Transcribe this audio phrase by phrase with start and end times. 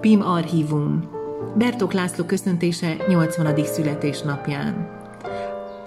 [0.00, 1.10] PIM Archívum.
[1.56, 3.64] Bertok László köszöntése 80.
[3.64, 4.88] születésnapján.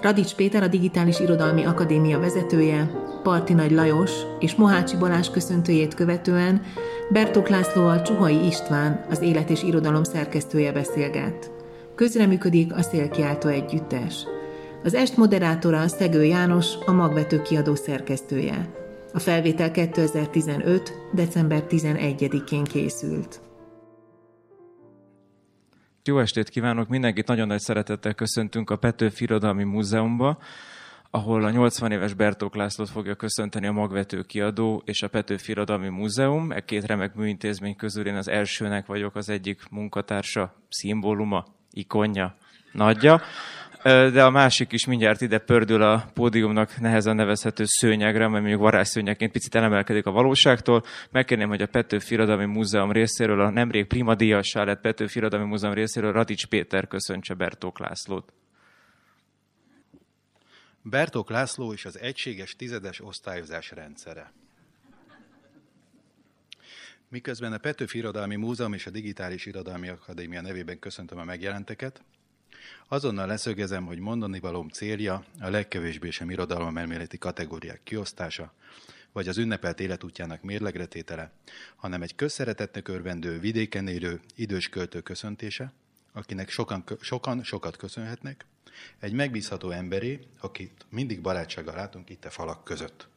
[0.01, 2.91] Radics Péter a Digitális Irodalmi Akadémia vezetője,
[3.23, 6.61] Parti Nagy Lajos és Mohácsi Balázs köszöntőjét követően
[7.09, 11.51] Bertok Lászlóval Csuhai István, az Élet és Irodalom szerkesztője beszélget.
[11.95, 14.25] Közreműködik a Szélkiáltó Együttes.
[14.83, 18.69] Az est moderátora Szegő János, a Magvető kiadó szerkesztője.
[19.13, 20.93] A felvétel 2015.
[21.13, 23.41] december 11-én készült.
[26.03, 26.87] Jó estét kívánok!
[26.87, 30.37] Mindenkit nagyon nagy szeretettel köszöntünk a Petőfi Irodalmi Múzeumba,
[31.09, 35.87] ahol a 80 éves Bertók Lászlót fogja köszönteni a Magvető kiadó és a Petőfi Irodalmi
[35.87, 36.51] Múzeum.
[36.51, 42.35] E két remek műintézmény közül én az elsőnek vagyok az egyik munkatársa, szimbóluma, ikonja,
[42.71, 43.21] nagyja
[43.83, 49.31] de a másik is mindjárt ide pördül a pódiumnak nehezen nevezhető szőnyegre, mert mondjuk varázsszőnyegként
[49.31, 50.83] picit elemelkedik a valóságtól.
[51.11, 55.73] Megkérném, hogy a Petőfi Irodalmi Múzeum részéről, a nemrég Prima Díjassá lett Petőfi Irodalmi Múzeum
[55.73, 58.33] részéről Radics Péter köszöntse Bertók Lászlót.
[60.81, 64.31] Bertók László és az egységes tizedes osztályozás rendszere.
[67.09, 72.01] Miközben a Petőfi Irodalmi Múzeum és a Digitális Irodalmi Akadémia nevében köszöntöm a megjelenteket,
[72.87, 78.53] Azonnal leszögezem, hogy mondani valóm célja a legkevésbé sem irodalomelméleti kategóriák kiosztása,
[79.11, 81.31] vagy az ünnepelt életútjának mérlegretétele,
[81.75, 85.73] hanem egy közszeretetnek örvendő, vidéken élő, idős költő köszöntése,
[86.13, 88.45] akinek sokan, sokan sokat köszönhetnek,
[88.99, 93.07] egy megbízható emberé, akit mindig barátsággal látunk itt a falak között.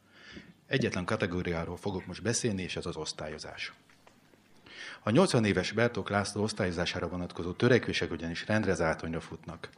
[0.67, 3.73] Egyetlen kategóriáról fogok most beszélni, és ez az osztályozás.
[5.07, 9.69] A 80 éves Bertók László osztályozására vonatkozó törekvések ugyanis rendre zátonyra futnak.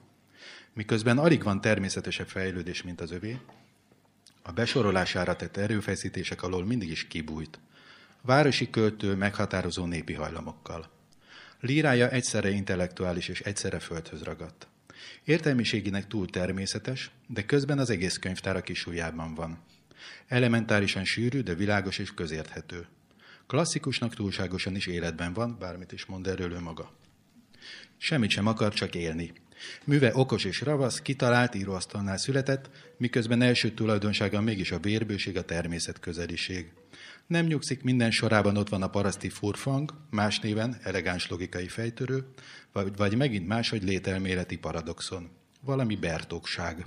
[0.73, 3.39] Miközben alig van természetesebb fejlődés, mint az övé,
[4.41, 7.59] a besorolására tett erőfeszítések alól mindig is kibújt.
[8.21, 10.89] Városi költő meghatározó népi hajlamokkal.
[11.59, 14.67] Lírája egyszerre intellektuális és egyszerre földhöz ragadt.
[15.23, 19.59] Értelmiségének túl természetes, de közben az egész könyvtár a kisújában van.
[20.27, 22.87] Elementárisan sűrű, de világos és közérthető.
[23.47, 26.91] Klasszikusnak túlságosan is életben van, bármit is mond erről ő maga.
[27.97, 29.33] Semmit sem akar, csak élni.
[29.83, 35.99] Műve okos és ravasz, kitalált íróasztalnál született, miközben első tulajdonsága mégis a vérbőség, a természet
[35.99, 36.71] közeliség.
[37.27, 42.25] Nem nyugszik, minden sorában ott van a paraszti furfang, más néven elegáns logikai fejtörő,
[42.71, 45.29] vagy, vagy megint máshogy lételméleti paradoxon.
[45.61, 46.85] Valami bertókság.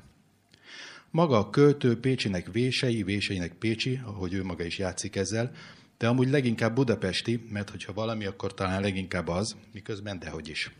[1.10, 5.52] Maga a költő Pécsinek vései, véseinek Pécsi, ahogy ő maga is játszik ezzel,
[6.00, 10.70] de amúgy leginkább budapesti, mert hogyha valami, akkor talán leginkább az, miközben dehogy is.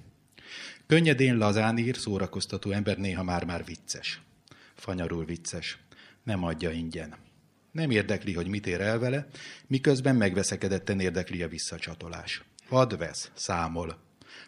[0.87, 4.21] Könnyedén lazán ír, szórakoztató ember néha már-már vicces.
[4.75, 5.79] Fanyarul vicces.
[6.23, 7.15] Nem adja ingyen.
[7.73, 9.27] Nem érdekli, hogy mit ér el vele,
[9.67, 12.43] miközben megveszekedetten érdekli a visszacsatolás.
[12.69, 13.99] Ad vesz, számol.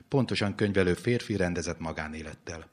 [0.09, 2.69] Pontosan könyvelő férfi rendezett magánélettel.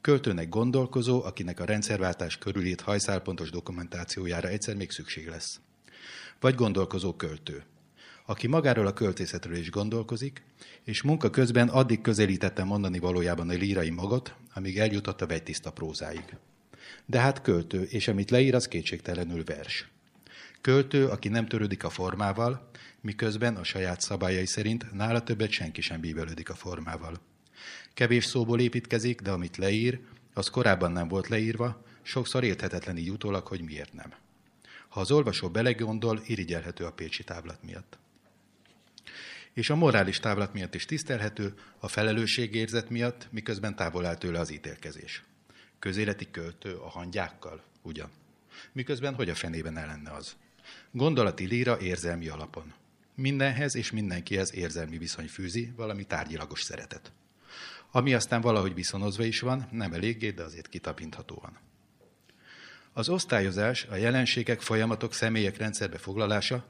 [0.00, 5.60] Költőnek gondolkozó, akinek a rendszerváltás körülét hajszálpontos dokumentációjára egyszer még szükség lesz
[6.40, 7.64] vagy gondolkozó költő,
[8.26, 10.42] aki magáról a költészetről is gondolkozik,
[10.84, 16.36] és munka közben addig közelítette mondani valójában a lírai magot, amíg eljutott a vegytiszta prózáig.
[17.06, 19.88] De hát költő, és amit leír, az kétségtelenül vers.
[20.60, 22.70] Költő, aki nem törődik a formával,
[23.00, 27.20] miközben a saját szabályai szerint nála többet senki sem bíbelődik a formával.
[27.94, 30.00] Kevés szóból építkezik, de amit leír,
[30.34, 34.12] az korábban nem volt leírva, sokszor érthetetlen így utólag, hogy miért nem.
[34.96, 37.98] Ha az olvasó belegondol, irigyelhető a pécsi távlat miatt.
[39.52, 44.50] És a morális távlat miatt is tisztelhető, a felelősségérzet miatt, miközben távol áll tőle az
[44.50, 45.22] ítélkezés.
[45.78, 48.10] Közéleti költő a hangyákkal, ugyan.
[48.72, 50.36] Miközben hogy a fenében el lenne az?
[50.90, 52.74] Gondolati líra érzelmi alapon.
[53.14, 57.12] Mindenhez és mindenkihez érzelmi viszony fűzi, valami tárgyilagos szeretet.
[57.90, 61.65] Ami aztán valahogy viszonozva is van, nem eléggé, de azért kitapinthatóan.
[62.96, 66.66] Az osztályozás, a jelenségek, folyamatok, személyek rendszerbe foglalása,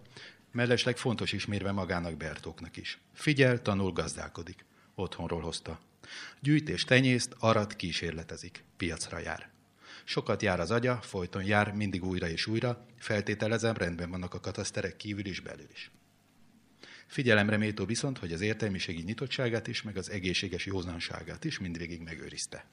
[0.52, 2.98] mellesleg fontos ismérve magának Bertóknak is.
[3.12, 4.64] Figyel, tanul, gazdálkodik.
[4.94, 5.80] Otthonról hozta.
[6.40, 8.64] Gyűjtés tenyészt, arat, kísérletezik.
[8.76, 9.50] Piacra jár.
[10.04, 14.96] Sokat jár az agya, folyton jár, mindig újra és újra, feltételezem, rendben vannak a kataszterek
[14.96, 15.90] kívül is, belül is.
[17.06, 22.66] Figyelemre méltó viszont, hogy az értelmiségi nyitottságát is, meg az egészséges józanságát is mindvégig megőrizte.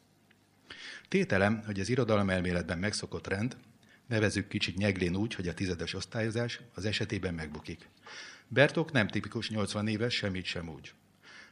[1.07, 3.57] Tételem, hogy az irodalom elméletben megszokott rend,
[4.07, 7.89] nevezük kicsit nyeglén úgy, hogy a tizedes osztályozás az esetében megbukik.
[8.47, 10.93] Bertok nem tipikus 80 éves, semmit sem úgy.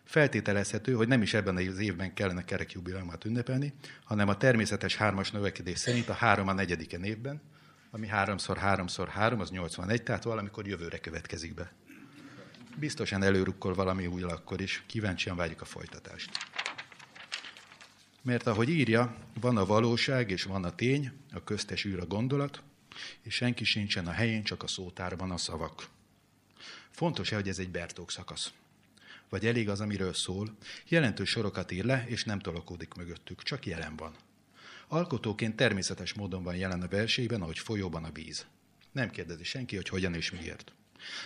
[0.03, 5.31] Feltételezhető, hogy nem is ebben az évben kellene kerek jubileumát ünnepelni, hanem a természetes hármas
[5.31, 7.41] növekedés szerint a három a negyediken évben,
[7.91, 11.71] ami háromszor háromszor három, az 81, tehát valamikor jövőre következik be.
[12.75, 16.29] Biztosan előrukkol valami új akkor is, kíváncsian várjuk a folytatást.
[18.21, 22.63] Mert ahogy írja, van a valóság és van a tény, a köztes űr a gondolat,
[23.21, 25.89] és senki sincsen a helyén, csak a szótárban a szavak.
[26.89, 28.53] Fontos-e, hogy ez egy Bertók szakasz?
[29.29, 30.55] Vagy elég az, amiről szól,
[30.87, 34.15] jelentős sorokat ír le, és nem tolakodik mögöttük, csak jelen van.
[34.87, 38.45] Alkotóként természetes módon van jelen a versében, ahogy folyóban a víz.
[38.91, 40.73] Nem kérdezi senki, hogy hogyan és miért.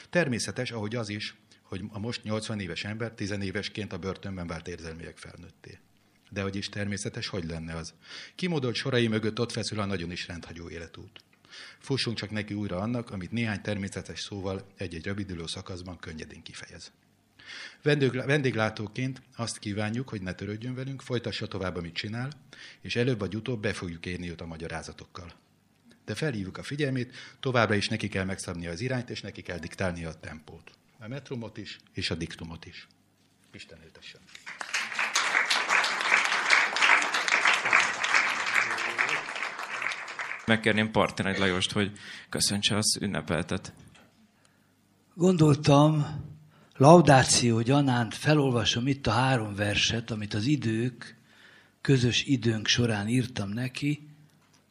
[0.10, 4.68] Természetes, ahogy az is, hogy a most 80 éves ember 10 évesként a börtönben vált
[4.68, 5.80] érzelmiek felnőtté.
[6.36, 7.94] De hogy is természetes, hogy lenne az?
[8.36, 11.24] Kimódolt sorai mögött ott feszül a nagyon is rendhagyó életút.
[11.80, 16.92] Fussunk csak neki újra annak, amit néhány természetes szóval egy-egy rövidülő szakaszban könnyedén kifejez.
[18.26, 22.30] Vendéglátóként azt kívánjuk, hogy ne törődjön velünk, folytassa tovább, amit csinál,
[22.82, 25.34] és előbb vagy utóbb be fogjuk érni őt a magyarázatokkal.
[26.06, 30.10] De felhívjuk a figyelmét, továbbra is neki kell megszabnia az irányt, és neki kell diktálnia
[30.10, 30.72] a tempót.
[31.00, 32.88] A metrumot is, és a diktumot is.
[33.52, 34.22] Isten éltessen!
[40.46, 41.92] Megkérném Partinagy Lajost, hogy
[42.30, 43.74] köszöntse az ünnepeltet.
[45.14, 46.06] Gondoltam,
[46.78, 51.18] laudáció gyanánt felolvasom itt a három verset, amit az idők,
[51.82, 54.08] közös időnk során írtam neki,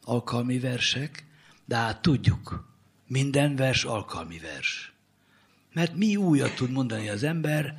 [0.03, 1.27] alkalmi versek,
[1.65, 2.73] de hát tudjuk,
[3.07, 4.93] minden vers alkalmi vers.
[5.73, 7.79] Mert mi újat tud mondani az ember,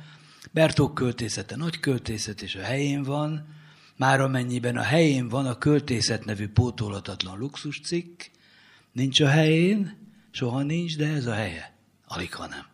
[0.52, 3.46] Bertók költészete nagy költészet, és a helyén van,
[3.96, 8.22] már amennyiben a helyén van a költészet nevű pótolhatatlan luxuscikk,
[8.92, 9.96] nincs a helyén,
[10.30, 11.74] soha nincs, de ez a helye.
[12.06, 12.66] Alig, ha nem.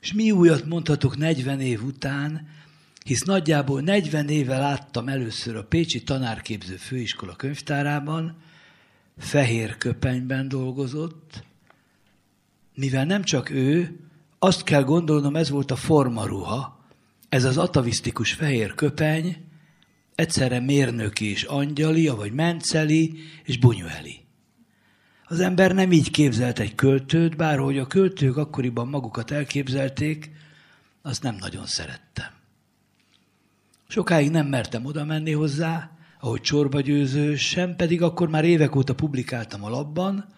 [0.00, 2.48] És mi újat mondhatok 40 év után,
[3.04, 8.36] hisz nagyjából 40 éve láttam először a Pécsi Tanárképző Főiskola könyvtárában,
[9.18, 11.44] fehér köpenyben dolgozott,
[12.74, 14.00] mivel nem csak ő,
[14.38, 16.79] azt kell gondolnom, ez volt a formaruha,
[17.30, 19.44] ez az atavisztikus fehér köpeny,
[20.14, 24.18] egyszerre mérnöki és angyali, vagy menceli és bunyueli.
[25.24, 30.30] Az ember nem így képzelt egy költőt, bár hogy a költők akkoriban magukat elképzelték,
[31.02, 32.30] azt nem nagyon szerettem.
[33.88, 35.90] Sokáig nem mertem oda menni hozzá,
[36.20, 40.34] ahogy csorba győző, sem pedig akkor már évek óta publikáltam a labban,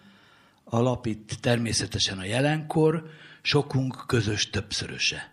[0.63, 3.09] a lap itt természetesen a jelenkor,
[3.41, 5.32] sokunk közös többszöröse.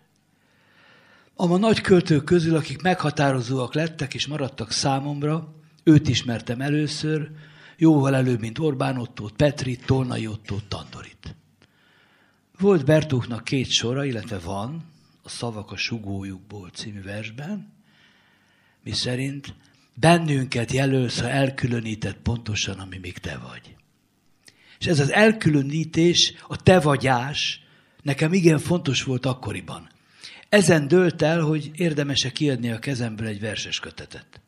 [1.43, 5.53] A nagy költők közül, akik meghatározóak lettek és maradtak számomra,
[5.83, 7.31] őt ismertem először,
[7.77, 11.35] jóval előbb, mint Orbán Ottót, Petrit, Tolnai Ottót, Tandorit.
[12.59, 14.83] Volt Bertóknak két sora, illetve van,
[15.23, 17.73] a Szavak a sugójukból című versben,
[18.83, 19.55] mi szerint
[19.93, 23.75] bennünket jelölsz, ha elkülönített pontosan, ami még te vagy.
[24.79, 27.61] És ez az elkülönítés, a te vagyás
[28.01, 29.90] nekem igen fontos volt akkoriban.
[30.51, 34.41] Ezen dőlt el, hogy érdemese kiadni a kezemből egy verses kötetet.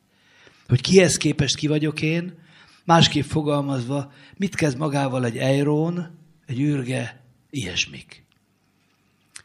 [0.67, 2.33] Hogy kihez képest ki vagyok én,
[2.83, 8.23] másképp fogalmazva, mit kezd magával egy ejrón, egy űrge, ilyesmik.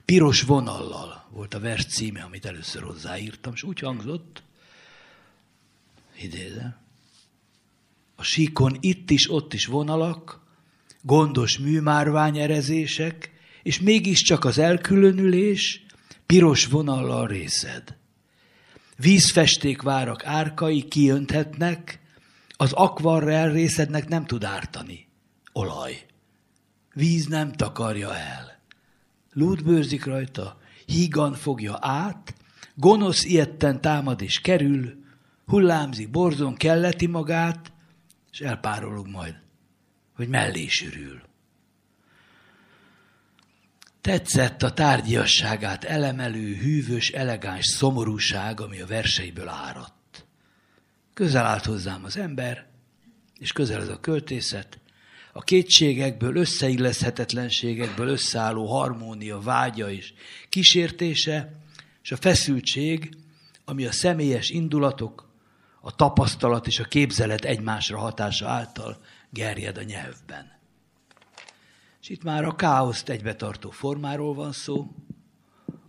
[0.04, 4.42] Piros vonallal volt a vers címe, amit először hozzáírtam, és úgy hangzott,
[6.20, 6.76] idézem,
[8.16, 10.40] a síkon itt is, ott is vonalak,
[11.02, 13.30] gondos műmárványerezések,
[13.62, 15.86] és mégiscsak az elkülönülés
[16.32, 17.96] piros vonallal részed.
[18.96, 22.00] Vízfesték várak árkai kiönthetnek,
[22.56, 25.08] az akvarrel részednek nem tud ártani.
[25.52, 26.06] Olaj.
[26.94, 28.60] Víz nem takarja el.
[29.32, 29.62] Lúd
[30.04, 32.34] rajta, hígan fogja át,
[32.74, 35.04] gonosz ilyetten támad és kerül,
[35.46, 37.72] hullámzik, borzon kelleti magát,
[38.32, 39.34] és elpárolog majd,
[40.14, 41.27] hogy mellé sürül.
[44.00, 50.26] Tetszett a tárgyiasságát elemelő, hűvös, elegáns szomorúság, ami a verseiből áradt.
[51.14, 52.66] Közel állt hozzám az ember,
[53.38, 54.78] és közel az a költészet,
[55.32, 60.12] a kétségekből, összeilleszhetetlenségekből összeálló harmónia, vágya és
[60.48, 61.52] kísértése,
[62.02, 63.16] és a feszültség,
[63.64, 65.28] ami a személyes indulatok,
[65.80, 69.00] a tapasztalat és a képzelet egymásra hatása által
[69.30, 70.57] gerjed a nyelvben.
[72.08, 74.86] És itt már a káoszt egybetartó formáról van szó,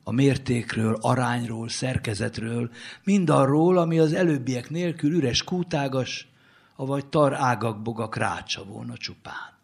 [0.04, 2.70] a mértékről, arányról, szerkezetről,
[3.04, 6.28] mindarról, ami az előbbiek nélkül üres kútágas,
[6.76, 9.58] avagy tar ágak-bogak rácsa volna csupán.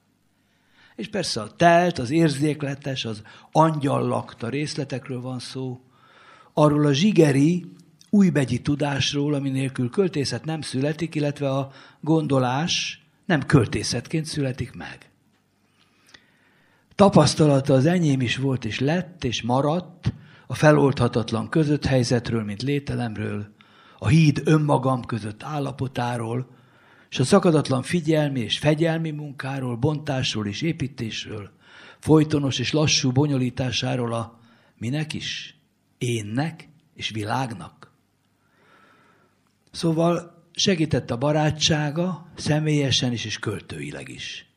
[0.95, 3.21] És persze a telt, az érzékletes, az
[3.51, 5.79] angyallakta részletekről van szó,
[6.53, 7.65] arról a zsigeri,
[8.09, 11.71] újbegyi tudásról, ami nélkül költészet nem születik, illetve a
[12.01, 15.04] gondolás nem költészetként születik meg.
[16.95, 20.13] Tapasztalata az enyém is volt, és lett, és maradt
[20.47, 23.53] a feloldhatatlan között helyzetről, mint lételemről,
[23.99, 26.47] a híd önmagam között állapotáról,
[27.09, 31.51] és a szakadatlan figyelmi és fegyelmi munkáról, bontásról és építésről,
[31.99, 34.39] folytonos és lassú bonyolításáról a
[34.77, 35.59] minek is?
[35.97, 37.91] Énnek és világnak.
[39.71, 44.49] Szóval segített a barátsága, személyesen is és költőileg is.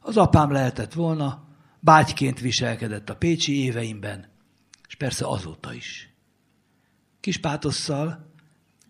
[0.00, 1.48] Az apám lehetett volna,
[1.80, 4.28] bátyként viselkedett a pécsi éveimben,
[4.88, 6.14] és persze azóta is.
[7.20, 8.32] Kis pátosszal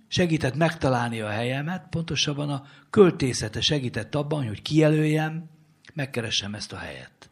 [0.08, 5.50] segített megtalálni a helyemet, pontosabban a költészete segített abban, hogy kijelöljem,
[5.94, 7.30] megkeressem ezt a helyet.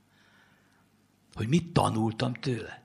[1.35, 2.83] Hogy mit tanultam tőle.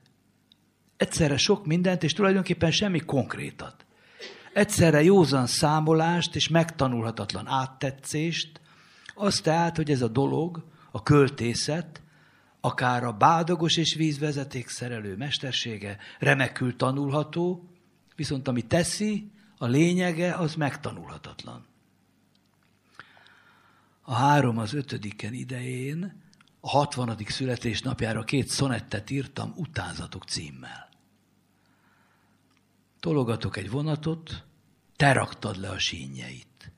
[0.96, 3.86] Egyszerre sok mindent, és tulajdonképpen semmi konkrétat.
[4.52, 8.60] Egyszerre józan számolást és megtanulhatatlan áttetszést,
[9.14, 12.02] azt tehát, hogy ez a dolog, a költészet,
[12.64, 17.68] akár a bádogos és vízvezeték szerelő mestersége remekül tanulható,
[18.16, 21.66] viszont ami teszi, a lényege az megtanulhatatlan.
[24.02, 26.22] A három az ötödiken idején,
[26.60, 30.88] a hatvanadik születésnapjára két szonettet írtam utánzatok címmel.
[33.00, 34.44] Tologatok egy vonatot,
[34.96, 36.72] te raktad le a sínjeit.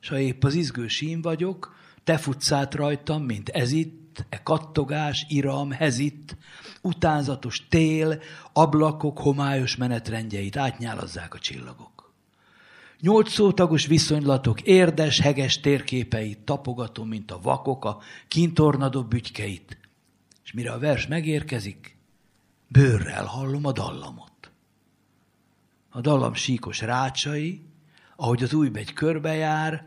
[0.00, 3.72] És ha épp az izgő sín vagyok, te futsz át rajtam, mint ez
[4.18, 6.36] itt, e kattogás, iram, hezit,
[6.82, 8.20] utánzatos tél,
[8.52, 12.12] ablakok homályos menetrendjeit átnyálazzák a csillagok.
[13.00, 19.78] Nyolc szótagos viszonylatok érdes, heges térképeit tapogatom, mint a vakok a kintornadó bütykeit.
[20.44, 21.96] És mire a vers megérkezik,
[22.68, 24.50] bőrrel hallom a dallamot.
[25.90, 27.62] A dallam síkos rácsai,
[28.16, 29.86] ahogy az új begy körbejár,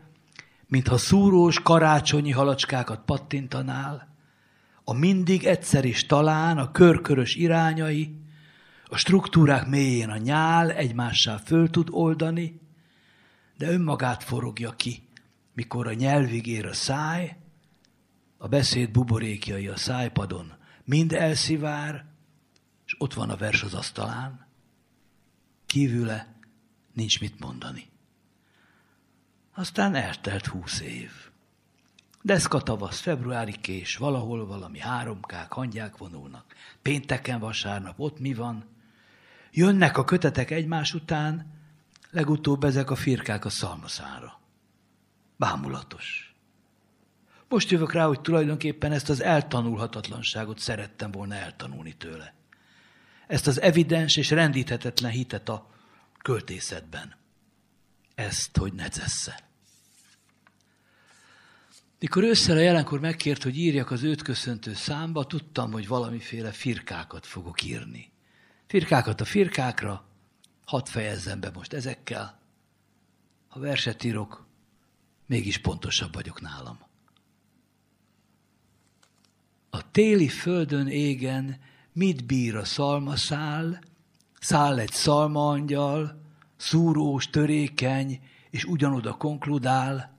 [0.66, 4.11] mintha szúrós karácsonyi halacskákat pattintanál,
[4.84, 8.16] a mindig egyszer is talán a körkörös irányai,
[8.84, 12.60] a struktúrák mélyén a nyál egymással föl tud oldani,
[13.56, 15.02] de önmagát forogja ki,
[15.54, 17.36] mikor a nyelvig ér a száj,
[18.36, 20.52] a beszéd buborékjai a szájpadon
[20.84, 22.04] mind elszivár,
[22.86, 24.46] és ott van a vers az asztalán,
[25.66, 26.34] kívüle
[26.92, 27.88] nincs mit mondani.
[29.54, 31.31] Aztán eltelt húsz év.
[32.22, 36.54] Deszka tavasz, februári kés, valahol valami háromkák, hangyák vonulnak.
[36.82, 38.64] Pénteken, vasárnap, ott mi van?
[39.50, 41.46] Jönnek a kötetek egymás után,
[42.10, 44.40] legutóbb ezek a firkák a szalmaszára.
[45.36, 46.34] Bámulatos.
[47.48, 52.34] Most jövök rá, hogy tulajdonképpen ezt az eltanulhatatlanságot szerettem volna eltanulni tőle.
[53.26, 55.70] Ezt az evidens és rendíthetetlen hitet a
[56.22, 57.14] költészetben.
[58.14, 59.51] Ezt, hogy necessze.
[62.02, 67.26] Mikor ősszel a jelenkor megkért, hogy írjak az őt köszöntő számba, tudtam, hogy valamiféle firkákat
[67.26, 68.12] fogok írni.
[68.66, 70.04] Firkákat a firkákra,
[70.64, 72.40] hadd fejezzem be most ezekkel.
[73.48, 74.46] Ha verset írok,
[75.26, 76.78] mégis pontosabb vagyok nálam.
[79.70, 81.60] A téli földön égen
[81.92, 83.82] mit bír a szalmaszál,
[84.40, 86.22] száll egy szalmaangyal,
[86.56, 90.11] szúrós, törékeny, és ugyanoda konkludál.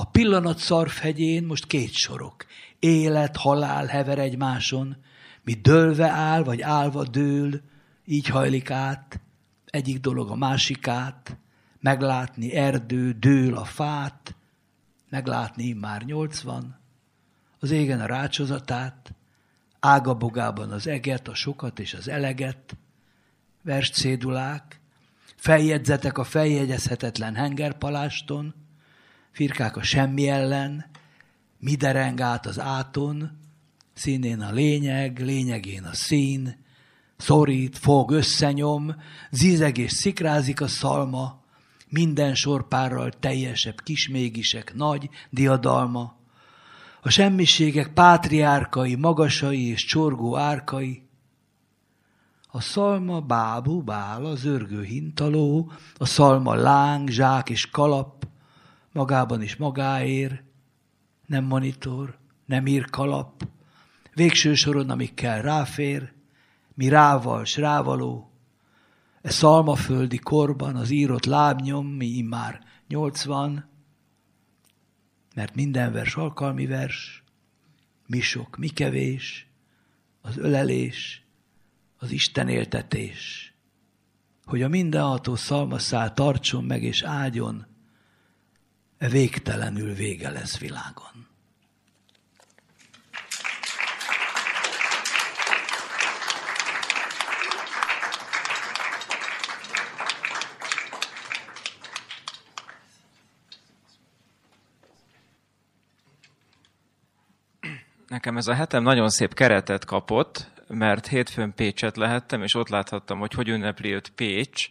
[0.00, 2.46] A pillanat szarfhegyén most két sorok,
[2.78, 4.96] élet, halál hever egymáson,
[5.42, 7.60] mi dőlve áll, vagy állva dől,
[8.04, 9.20] így hajlik át,
[9.66, 11.36] egyik dolog a másikát,
[11.80, 14.36] meglátni erdő, dől a fát,
[15.08, 16.78] meglátni már nyolcvan,
[17.58, 19.14] az égen a rácsozatát,
[19.80, 22.76] ágabogában az eget, a sokat és az eleget,
[23.62, 24.80] verscédulák,
[25.36, 28.54] feljegyzetek a feljegyezhetetlen hengerpaláston,
[29.38, 30.84] firkák a semmi ellen,
[31.58, 33.38] mi dereng át az áton,
[33.94, 36.64] színén a lényeg, lényegén a szín,
[37.16, 38.94] szorít, fog, összenyom,
[39.30, 41.42] zizeg és szikrázik a szalma,
[41.88, 46.16] minden sorpárral teljesebb kismégisek nagy diadalma,
[47.02, 51.08] a semmiségek pátriárkai, magasai és csorgó árkai,
[52.48, 58.26] a szalma bábú, bál, az örgő hintaló, a szalma láng, zsák és kalap,
[58.98, 60.42] magában is magáér,
[61.26, 63.48] nem monitor, nem ír kalap,
[64.14, 66.12] végső soron, amik kell ráfér,
[66.74, 68.32] mi rával, s rávaló,
[69.22, 73.68] e szalmaföldi korban az írott lábnyom, mi immár nyolcvan,
[75.34, 77.22] mert minden vers alkalmi vers,
[78.06, 79.46] mi sok, mi kevés,
[80.20, 81.24] az ölelés,
[81.98, 83.52] az Isten éltetés,
[84.44, 87.66] hogy a mindenható szalmaszál tartson meg és e
[88.98, 91.26] végtelenül vége lesz világon.
[108.08, 113.18] Nekem ez a hetem nagyon szép keretet kapott, mert hétfőn Pécset lehettem, és ott láthattam,
[113.18, 114.68] hogy hogy ünnepli őt Pécs,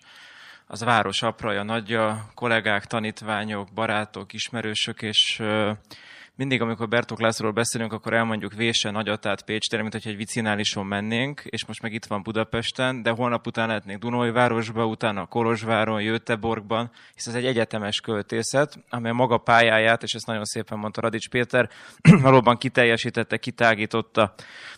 [0.67, 5.41] az város apraja, nagyja, kollégák, tanítványok, barátok, ismerősök, és
[6.37, 10.85] mindig, amikor Bertok Lászlóról beszélünk, akkor elmondjuk Vése, Nagyatát, Pécs tényleg, mint hogy egy vicinálison
[10.85, 16.01] mennénk, és most meg itt van Budapesten, de holnap után lehetnénk Dunói városba, utána Kolozsváron,
[16.01, 21.29] Jöteborgban, hisz ez egy egyetemes költészet, amely maga pályáját, és ezt nagyon szépen mondta Radics
[21.29, 21.69] Péter,
[22.21, 24.33] valóban kiteljesítette, kitágította.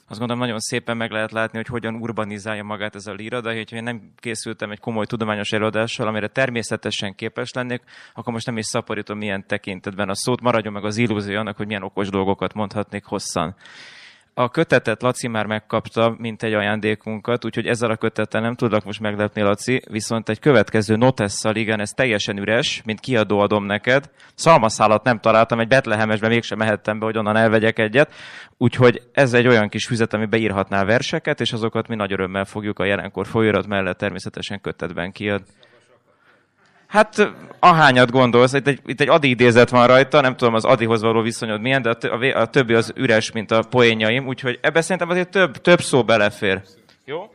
[0.08, 3.54] Azt gondolom, nagyon szépen meg lehet látni, hogy hogyan urbanizálja magát ez a líra, de
[3.54, 7.82] hogyha én nem készültem egy komoly tudományos előadással, amire természetesen képes lennék,
[8.14, 11.68] akkor most nem is szaporítom milyen tekintetben a szót, maradjon meg az illúzió annak, hogy
[11.68, 13.56] milyen okos dolgokat mondhatnék hosszan.
[14.34, 19.00] A kötetet Laci már megkapta, mint egy ajándékunkat, úgyhogy ezzel a kötettel nem tudlak most
[19.00, 24.10] meglepni, Laci, viszont egy következő notesszal, igen, ez teljesen üres, mint kiadó adom neked.
[24.36, 28.14] Szalmaszálat nem találtam, egy Betlehemesbe mégsem mehettem be, hogy onnan elvegyek egyet,
[28.58, 32.80] úgyhogy ez egy olyan kis füzet, ami beírhatná verseket, és azokat mi nagy örömmel fogjuk
[32.80, 35.42] a jelenkor folyóirat mellett természetesen kötetben kiad.
[36.90, 41.02] Hát ahányat gondolsz, itt egy, itt egy Adi idézet van rajta, nem tudom az Adihoz
[41.02, 45.10] való viszonyod milyen, de a, a többi az üres, mint a poénjaim, úgyhogy ebbe szerintem
[45.10, 46.62] azért több, több szó belefér.
[47.06, 47.32] Jó?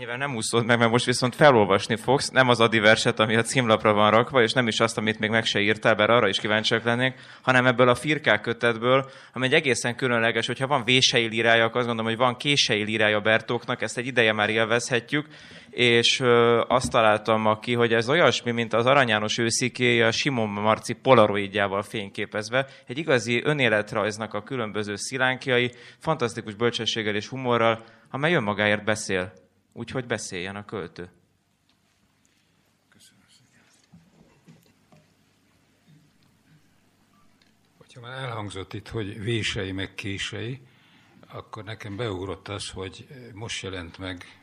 [0.00, 3.42] Ennyivel nem úszod meg, mert most viszont felolvasni fogsz, nem az Adi verset, ami a
[3.42, 6.38] címlapra van rakva, és nem is azt, amit még meg se írtál, bár arra is
[6.38, 11.64] kíváncsiak lennék, hanem ebből a firkák kötetből, ami egy egészen különleges, hogyha van vései lírája,
[11.64, 15.26] akkor azt gondolom, hogy van kései lírája Bertóknak, ezt egy ideje már élvezhetjük,
[15.70, 20.10] és ö, azt találtam ma ki, hogy ez olyasmi, mint az Arany János ősziké a
[20.10, 28.34] Simon Marci polaroidjával fényképezve, egy igazi önéletrajznak a különböző szilánkjai, fantasztikus bölcsességgel és humorral, amely
[28.34, 29.32] önmagáért beszél
[29.72, 31.10] úgyhogy beszéljen a költő.
[37.76, 40.60] Hogyha már elhangzott itt, hogy vései meg kései,
[41.26, 44.40] akkor nekem beugrott az, hogy most jelent meg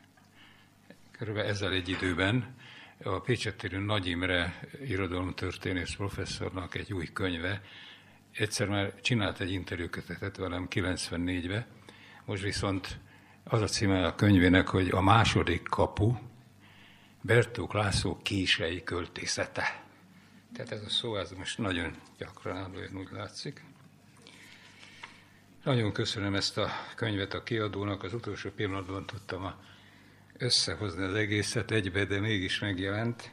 [1.10, 2.56] körülbelül ezzel egy időben
[3.02, 7.62] a Pécsetérő Nagy Imre irodalomtörténész professzornak egy új könyve.
[8.32, 11.66] Egyszer már csinált egy interjúkötetet velem 94-be,
[12.24, 12.98] most viszont
[13.48, 16.14] az a címe a könyvének, hogy a második kapu,
[17.20, 19.82] Bertók László kései költészete.
[20.52, 23.64] Tehát ez a szó, ez most nagyon gyakran előjön, úgy látszik.
[25.64, 29.58] Nagyon köszönöm ezt a könyvet a kiadónak, az utolsó pillanatban tudtam a
[30.36, 33.30] összehozni az egészet egybe, de mégis megjelent.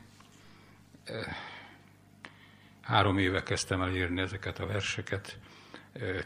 [2.82, 5.38] Három éve kezdtem el írni ezeket a verseket.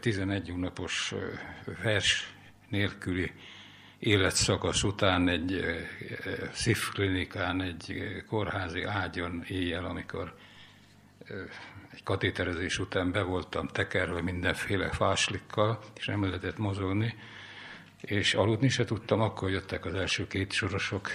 [0.00, 1.14] 11 napos
[1.82, 2.34] vers
[2.68, 3.32] nélküli
[4.00, 5.64] életszakasz után egy
[6.52, 10.36] szívklinikán, egy kórházi ágyon éjjel, amikor
[11.92, 17.14] egy katéterezés után be voltam tekerve mindenféle fáslikkal, és nem lehetett mozogni,
[18.00, 21.08] és aludni se tudtam, akkor jöttek az első két sorosok.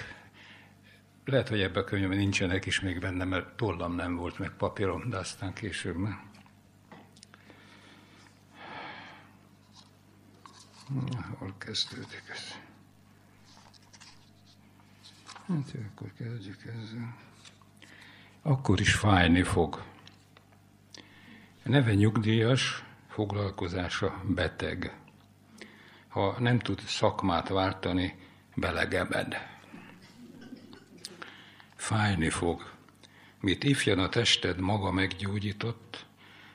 [1.24, 5.08] Lehet, hogy ebben a könyvben nincsenek is még benne, mert tollam nem volt, meg papírom,
[5.10, 5.96] de aztán később.
[11.38, 12.65] Hol kezdődik ez?
[15.46, 17.16] Hát akkor kezdjük ezzel.
[18.42, 19.82] Akkor is fájni fog.
[21.64, 24.96] A neve nyugdíjas, foglalkozása beteg.
[26.08, 28.18] Ha nem tud szakmát váltani,
[28.54, 29.36] belegebed.
[31.74, 32.72] Fájni fog.
[33.40, 36.06] Mit ifjan a tested maga meggyógyított,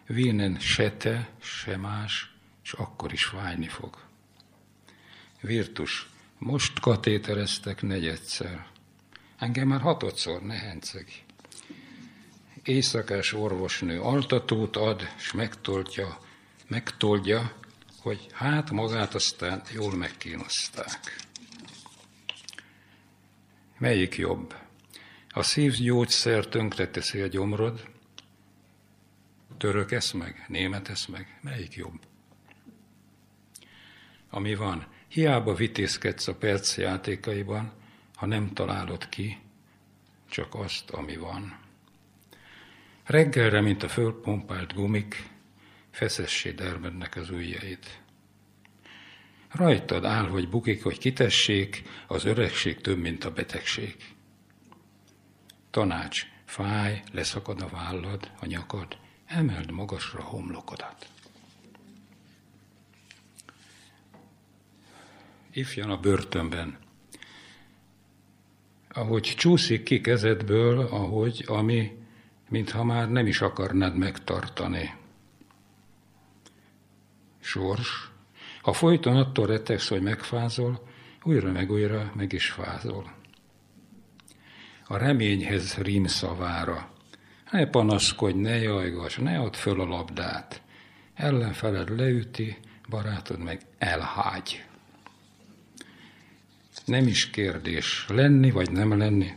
[0.06, 3.98] vénen se te, se más, és akkor is fájni fog.
[5.42, 8.71] Virtus, most katétereztek negyedszer.
[9.42, 11.24] Engem már hatodszor nehenceg.
[12.64, 16.18] Éjszakás orvosnő altatót ad, és megtoltja,
[16.68, 17.54] megtolja,
[18.02, 21.16] hogy hát magát aztán jól megkínozták.
[23.78, 24.56] Melyik jobb?
[25.30, 27.90] A szívgyógyszer tönkreteszi a gyomrod,
[29.58, 32.00] török esz meg, német esz meg, melyik jobb?
[34.30, 37.80] Ami van, hiába vitézkedsz a perc játékaiban,
[38.22, 39.40] ha nem találod ki
[40.30, 41.60] csak azt, ami van.
[43.04, 45.30] Reggelre, mint a fölpompált gumik,
[45.92, 47.80] feszessé dermednek az ujjaid.
[49.52, 53.96] Rajtad áll, hogy bukik, hogy kitessék, az öregség több, mint a betegség.
[55.70, 61.10] Tanács, fáj, leszakad a vállad, a nyakad, emeld magasra a homlokodat.
[65.52, 66.90] Ifjan a börtönben,
[68.94, 71.92] ahogy csúszik ki kezedből, ahogy, ami,
[72.50, 74.94] mintha már nem is akarnád megtartani.
[77.40, 78.12] Sors,
[78.62, 80.88] ha folyton attól rettegsz, hogy megfázol,
[81.24, 83.14] újra meg újra meg is fázol.
[84.86, 86.90] A reményhez rímszavára.
[87.52, 90.62] Ne panaszkodj, ne jajgas, ne add föl a labdát.
[91.14, 92.58] Ellenfeled leüti,
[92.90, 94.66] barátod meg elhágy.
[96.86, 99.32] Nem is kérdés, lenni vagy nem lenni,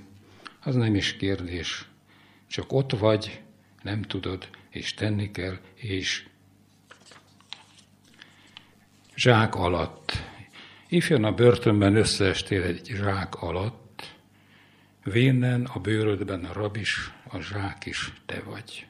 [0.63, 1.89] az nem is kérdés.
[2.47, 3.43] Csak ott vagy,
[3.83, 6.27] nem tudod, és tenni kell, és
[9.17, 10.13] zsák alatt.
[10.89, 14.15] Ifjan a börtönben összeestél egy zsák alatt,
[15.05, 18.87] vénen a bőrödben a rabis, a zsák is te vagy.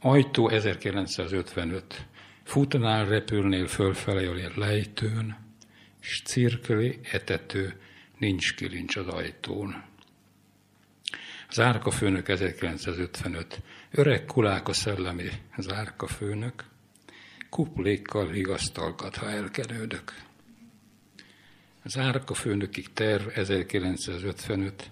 [0.00, 2.06] Ajtó 1955.
[2.42, 5.43] Futnál, repülnél fölfelé a lejtőn,
[6.04, 7.80] s cirkli, etető,
[8.18, 9.84] nincs kilincs az ajtón.
[11.50, 13.62] Zárkafőnök 1955.
[13.90, 16.64] Öreg kulák a szellemi zárkafőnök,
[17.50, 20.22] kuplékkal higasztalkat, ha elkenődök.
[21.82, 24.90] Az árkafőnökig terv 1955.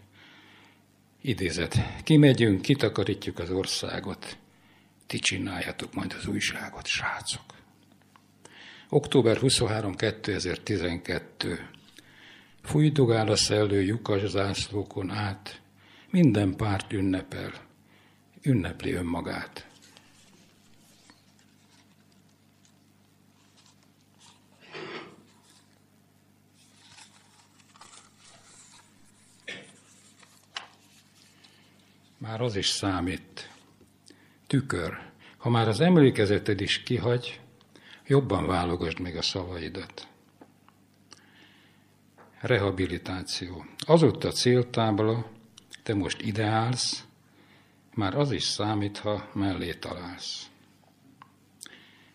[1.20, 2.02] Idézet.
[2.04, 4.38] Kimegyünk, kitakarítjuk az országot.
[5.06, 7.51] Ti csináljátok majd az újságot, srácok.
[8.94, 9.94] Október 23.
[9.94, 11.68] 2012.
[12.62, 15.60] Fújdogál a szellő lyukas zászlókon át,
[16.10, 17.52] minden párt ünnepel,
[18.42, 19.66] ünnepli önmagát.
[32.18, 33.50] Már az is számít.
[34.46, 34.98] Tükör.
[35.36, 37.41] Ha már az emlékezeted is kihagy,
[38.06, 40.06] jobban válogasd meg a szavaidat.
[42.40, 43.64] Rehabilitáció.
[43.86, 45.30] Az ott a céltábla,
[45.82, 47.04] te most ideálsz,
[47.94, 50.46] már az is számít, ha mellé találsz.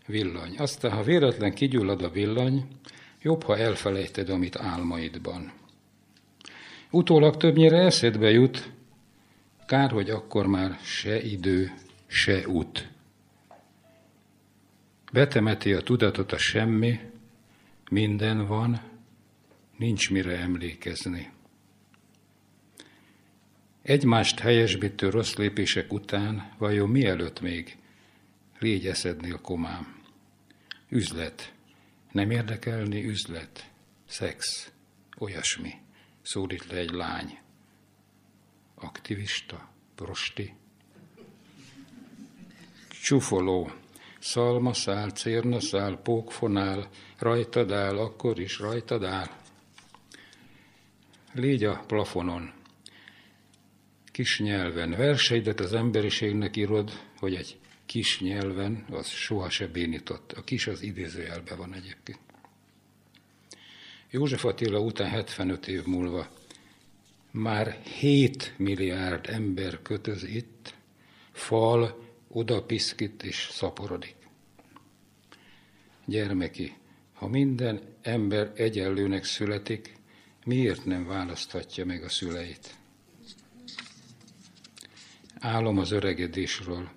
[0.05, 0.57] Villany.
[0.57, 2.67] Aztán, ha véletlen kigyullad a villany,
[3.21, 5.51] jobb, ha elfelejted, amit álmaidban.
[6.91, 8.71] Utólag többnyire eszedbe jut,
[9.65, 11.73] kár, hogy akkor már se idő,
[12.07, 12.89] se út.
[15.11, 16.99] Betemeti a tudatot a semmi,
[17.89, 18.81] minden van,
[19.77, 21.31] nincs mire emlékezni.
[23.81, 27.77] Egymást helyesbítő rossz lépések után, vajon mielőtt még
[28.59, 30.03] légy eszednél komám?
[30.89, 31.53] Üzlet.
[32.11, 33.69] Nem érdekelni üzlet.
[34.05, 34.71] Szex.
[35.17, 35.73] Olyasmi.
[36.21, 37.39] Szólít le egy lány.
[38.75, 39.69] Aktivista.
[39.95, 40.53] Prosti.
[42.89, 43.71] Csúfoló.
[44.27, 49.29] Szalma szál, cérna szál, pókfonál, rajtad áll, akkor is rajtad áll.
[51.33, 52.53] Légy a plafonon,
[54.05, 54.89] kis nyelven.
[54.89, 60.31] Verseidet az emberiségnek írod, hogy egy kis nyelven, az soha se bénított.
[60.31, 62.19] A kis az idézőjelbe van egyébként.
[64.09, 66.27] József Attila után 75 év múlva
[67.31, 70.73] már 7 milliárd ember kötöz itt,
[71.31, 74.16] fal, oda piszkít és szaporodik.
[76.09, 76.75] Gyermeki,
[77.13, 79.95] ha minden ember egyenlőnek születik,
[80.45, 82.75] miért nem választhatja meg a szüleit?
[85.39, 86.89] Álom az öregedésről,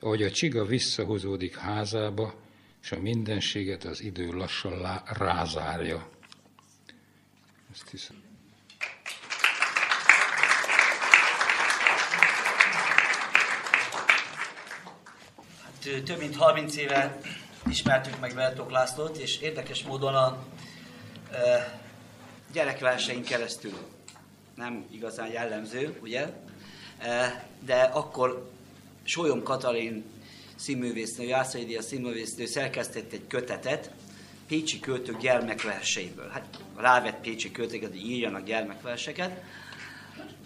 [0.00, 2.34] ahogy a csiga visszahozódik házába,
[2.82, 6.10] és a mindenséget az idő lassan lá- rázárja.
[7.72, 8.22] Ezt hiszem.
[15.62, 17.20] Hát, több mint 30 éve
[17.68, 20.44] ismertük meg Bertók Lászlót, és érdekes módon a
[21.32, 21.80] e,
[22.52, 23.72] gyerekverseink keresztül
[24.54, 26.28] nem igazán jellemző, ugye?
[26.98, 28.50] E, de akkor
[29.02, 30.04] Solyom Katalin
[30.56, 33.90] színművésznő, Jászai Díja színművésznő szerkesztett egy kötetet
[34.46, 36.28] Pécsi költők gyermekverseiből.
[36.28, 36.44] Hát
[36.76, 39.42] rávett Pécsi költőket, hogy írjanak gyermekverseket.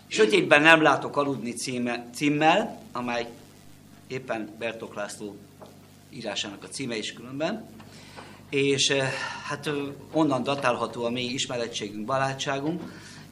[0.07, 3.27] Sötétben nem látok aludni címe, címmel, amely
[4.07, 5.37] éppen Bertók László
[6.17, 7.69] írásának a címe is különben.
[8.51, 8.93] És
[9.49, 9.71] hát
[10.13, 12.83] onnan datálható a mi ismerettségünk, barátságunk,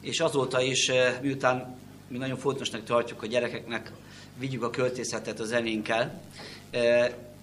[0.01, 3.91] és azóta is, miután mi nagyon fontosnak tartjuk a gyerekeknek,
[4.37, 6.21] vigyük a költészetet a zenénkkel,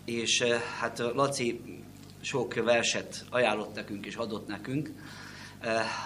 [0.04, 0.44] és
[0.78, 1.60] hát Laci
[2.20, 4.90] sok verset ajánlott nekünk és adott nekünk,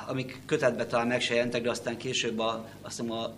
[0.06, 3.34] amik kötetbe talán meg se jelentek, de aztán később a, azt hiszem a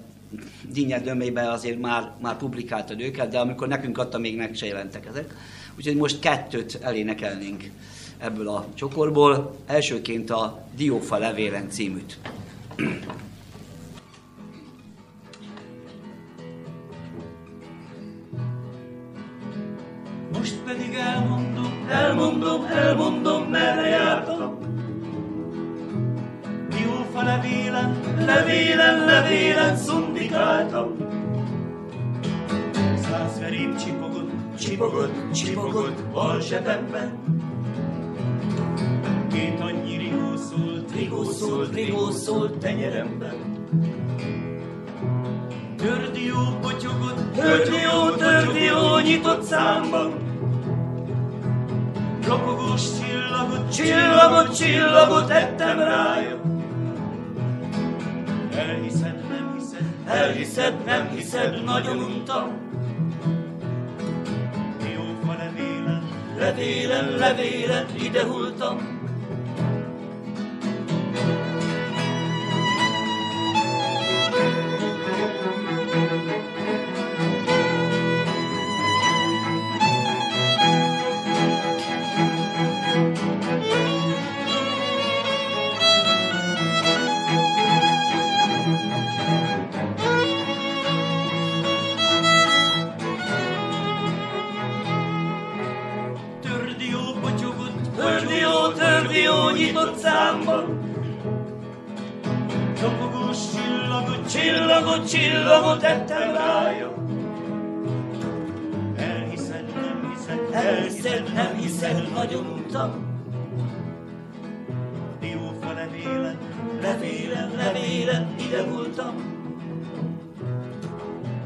[0.68, 5.34] Dinnye azért már, már publikáltad őket, de amikor nekünk adta, még meg se jelentek ezek.
[5.78, 7.70] Úgyhogy most kettőt elénekelnénk
[8.18, 9.56] ebből a csokorból.
[9.66, 12.18] Elsőként a Diófa levélen címűt.
[20.32, 24.58] Most pedig elmondom, elmondom, elmondom, merre jártam.
[26.68, 30.96] Diófa levélen, levélen, levélen szundikáltam.
[33.02, 34.27] Száz verém csipogott,
[34.58, 37.18] csipogott, csipogott bal zsebemben.
[39.32, 43.34] Két annyi rigó szólt, rigó szólt, rigó szólt tenyeremben.
[45.76, 50.12] Tördió potyogott, tördió, tördió nyitott számban.
[52.26, 56.40] Ropogós csillagot, csillagot, csillagot ettem rája.
[58.54, 62.68] Elhiszed, nem hiszed, elhiszed, nem hiszed, nagyon untam.
[66.48, 68.97] Levélen, levélen, levélen,
[99.78, 100.80] nyitott számban.
[102.80, 106.94] Csapogós csillagot, csillagot, csillagot ettem rája.
[108.96, 113.06] Elhiszed, nem hiszed, elhiszed, nem hiszed, nagyon untam.
[115.20, 116.38] Diófa levélen,
[116.80, 119.14] levélen, levélen, ide voltam.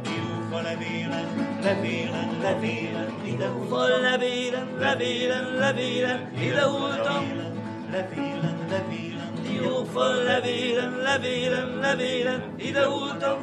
[0.02, 4.00] Diófa levélen, levélen, levélen, ide voltam.
[4.02, 7.51] levélen, levélen, levélen, ide voltam.
[7.92, 13.38] Levélen, levélen, diófa levélen, levélen, levélen, ide voltam.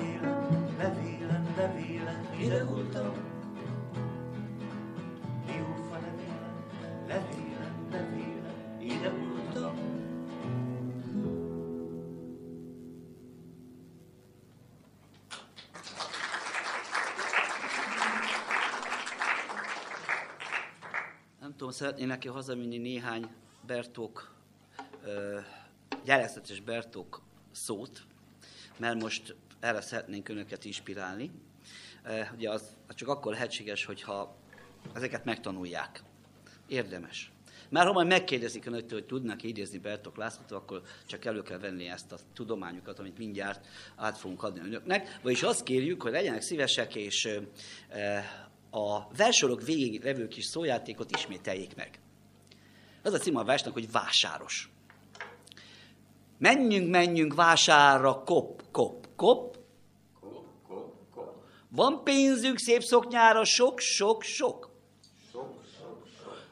[0.77, 2.27] Levélen, levélen.
[5.45, 6.55] Diófa levélen,
[7.07, 9.73] levélen, levélen, ide voltam.
[21.39, 23.29] Nem tudom, szeretné neki hazavinni néhány
[23.67, 24.38] Bertók,
[25.05, 25.39] ö,
[26.03, 28.01] jelezhetes Bertók szót,
[28.77, 31.31] mert most erre szeretnénk önöket inspirálni.
[32.35, 34.35] Ugye az, csak akkor lehetséges, hogyha
[34.93, 36.03] ezeket megtanulják.
[36.67, 37.31] Érdemes.
[37.69, 41.87] Már ha majd megkérdezik önöktől, hogy tudnak idézni Bertók Lászlótól, akkor csak elő kell venni
[41.87, 45.19] ezt a tudományukat, amit mindjárt át fogunk adni önöknek.
[45.21, 47.29] Vagyis azt kérjük, hogy legyenek szívesek, és
[48.69, 51.99] a versorok végig levő kis szójátékot ismételjék meg.
[53.03, 54.69] Az a cím a versnek, hogy vásáros.
[56.39, 59.57] Menjünk, menjünk vásárra, kop, kop, kop.
[61.69, 64.69] Van pénzünk szép szoknyára, sok, sok, sok.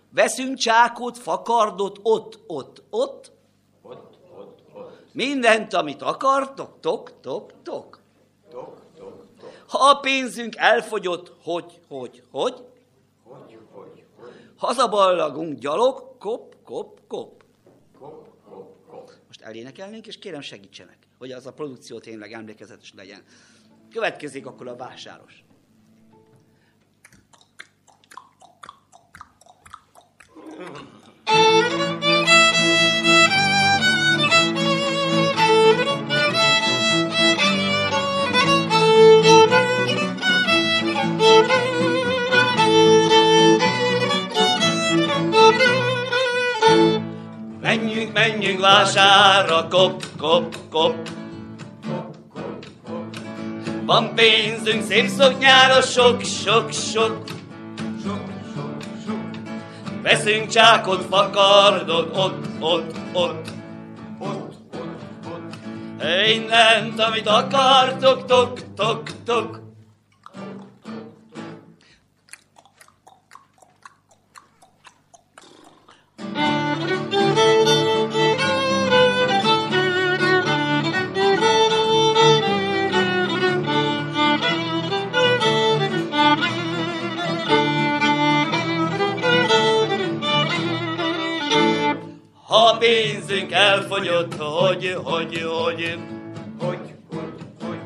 [0.09, 3.31] Veszünk csákot, fakardot, ott, ott, ott.
[5.11, 7.99] Mindent, amit akartok, tok, tok, tok.
[9.67, 12.65] Ha a pénzünk elfogyott, hogy, hogy, hogy?
[14.57, 17.36] Hazaballagunk gyalog, kop, kop, kop.
[19.47, 23.21] Elénekelnénk, és kérem segítsenek, hogy az a produkció tényleg emlékezetes legyen.
[23.91, 25.43] Következik akkor a vásáros.
[30.57, 30.96] Menjünk,
[48.17, 50.95] menjünk vásárra, kop, kop, kop.
[53.85, 57.23] Van pénzünk szép szoknyára, sok, sok, sok.
[60.01, 63.47] Veszünk csákot, fakardot, ott, ott, ott.
[65.97, 69.66] Mindent, amit akartok, tok, tok, tok.
[93.27, 95.97] Pénzünk elfogyott, hogy, hogy, hogy,
[96.59, 97.29] hogy, hogy,
[97.63, 97.79] hogy.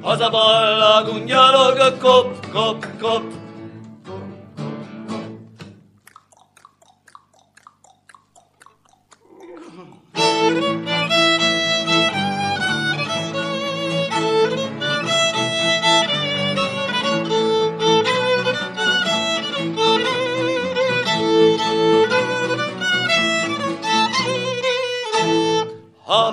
[0.00, 3.39] Hazaballagunk gyalog, kop, kop, kop.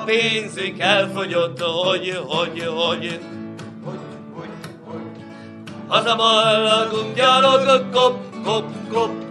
[0.08, 3.20] Pénzünk elfogyott, hogy, hogy, hogy.
[5.88, 9.27] Hazamallagunk, gyalogok, kop, kop, kop.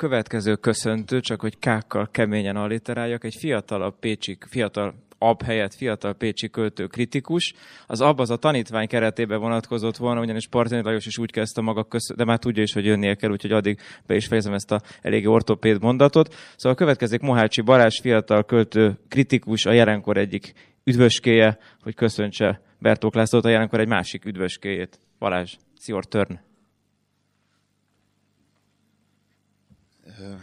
[0.00, 6.50] Következő köszöntő, csak hogy kákkal keményen alliteráljak, egy fiatalabb pécsi, fiatal ab helyett fiatal pécsi
[6.50, 7.54] költő kritikus.
[7.86, 11.84] Az ab az a tanítvány keretében vonatkozott volna, ugyanis Partini Lajos is úgy kezdte maga,
[11.84, 14.80] köszön, de már tudja is, hogy jönnie kell, úgyhogy addig be is fejezem ezt a
[15.02, 16.34] eléggé ortopéd mondatot.
[16.56, 20.52] Szóval következik Mohácsi Balázs, fiatal költő kritikus, a jelenkor egyik
[20.84, 24.98] üdvöskéje, hogy köszöntse Bertók Lászlót, a jelenkor egy másik üdvöskéjét.
[25.18, 26.04] Balázs, it's your.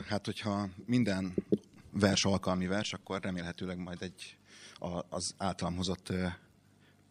[0.08, 1.34] Hát, hogyha minden
[1.92, 4.38] vers alkalmi vers, akkor remélhetőleg majd egy
[5.10, 6.14] az általam hozott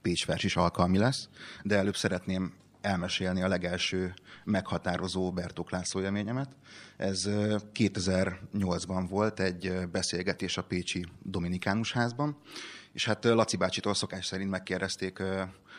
[0.03, 1.29] Pécs vers is alkalmi lesz,
[1.63, 6.57] de előbb szeretném elmesélni a legelső meghatározó Bertók László élményemet.
[6.97, 7.25] Ez
[7.75, 12.39] 2008-ban volt egy beszélgetés a Pécsi Dominikánus házban,
[12.93, 15.23] és hát Laci bácsitól szokás szerint megkérdezték,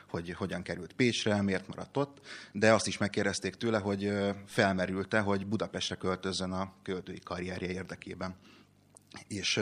[0.10, 2.20] hogy hogyan került Pécsre, miért maradt ott,
[2.52, 4.14] de azt is megkérdezték tőle, hogy
[4.46, 8.36] felmerülte, hogy Budapestre költözzön a költői karrierje érdekében.
[9.28, 9.60] És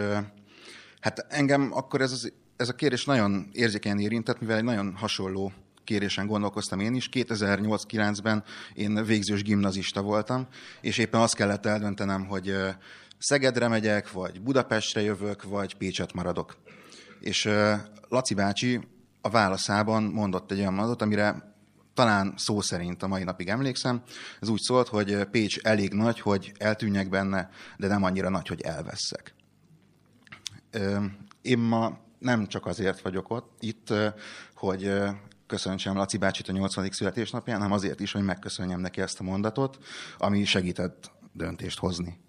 [0.99, 5.53] hát engem akkor ez, az, ez a kérdés nagyon érzékenyen érintett, mivel egy nagyon hasonló
[5.83, 7.09] kérésen gondolkoztam én is.
[7.11, 10.47] 2008-9-ben én végzős gimnazista voltam,
[10.81, 12.55] és éppen azt kellett eldöntenem, hogy
[13.17, 16.57] Szegedre megyek, vagy Budapestre jövök, vagy Pécset maradok.
[17.19, 17.49] És
[18.09, 18.79] Laci bácsi
[19.25, 21.55] a válaszában mondott egy olyan mondatot, amire
[21.93, 24.01] talán szó szerint a mai napig emlékszem.
[24.39, 28.61] Ez úgy szólt, hogy Pécs elég nagy, hogy eltűnjek benne, de nem annyira nagy, hogy
[28.61, 29.33] elveszek.
[31.41, 33.93] Én ma nem csak azért vagyok ott, itt,
[34.55, 34.93] hogy
[35.47, 36.91] köszöntsem Laci bácsit a 80.
[36.91, 39.77] születésnapján, hanem azért is, hogy megköszönjem neki ezt a mondatot,
[40.17, 42.19] ami segített döntést hozni.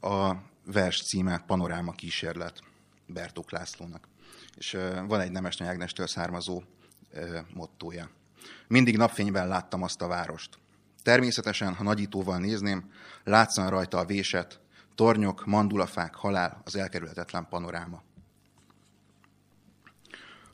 [0.00, 0.34] A
[0.64, 2.60] vers címe Panoráma kísérlet
[3.06, 4.08] Bertók Lászlónak.
[4.56, 6.62] És van egy Nemesnyi Ágnestől származó
[7.54, 8.10] mottója.
[8.68, 10.58] Mindig napfényben láttam azt a várost.
[11.02, 12.90] Természetesen, ha nagyítóval nézném,
[13.24, 14.60] látszan rajta a véset,
[14.94, 18.02] tornyok, mandulafák, halál, az elkerülhetetlen panoráma.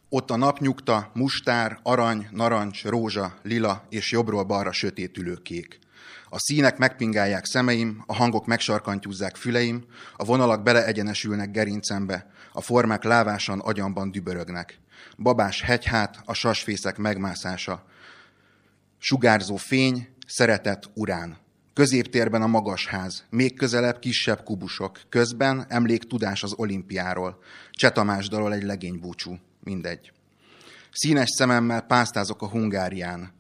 [0.09, 5.79] Ott a napnyugta, mustár, arany, narancs, rózsa, lila és jobbról balra sötétülő kék.
[6.33, 9.85] A színek megpingálják szemeim, a hangok megsarkantyúzzák füleim,
[10.17, 14.79] a vonalak beleegyenesülnek gerincembe, a formák lávásan agyamban dübörögnek.
[15.19, 17.85] Babás hegyhát, a sasfészek megmászása.
[18.99, 21.37] Sugárzó fény, szeretet urán.
[21.73, 27.39] Középtérben a magas ház, még közelebb kisebb kubusok, közben emlék tudás az olimpiáról.
[27.71, 30.13] Csetamás dalol egy legénybúcsú, mindegy.
[30.93, 33.33] Színes szememmel pásztázok a Hungárián.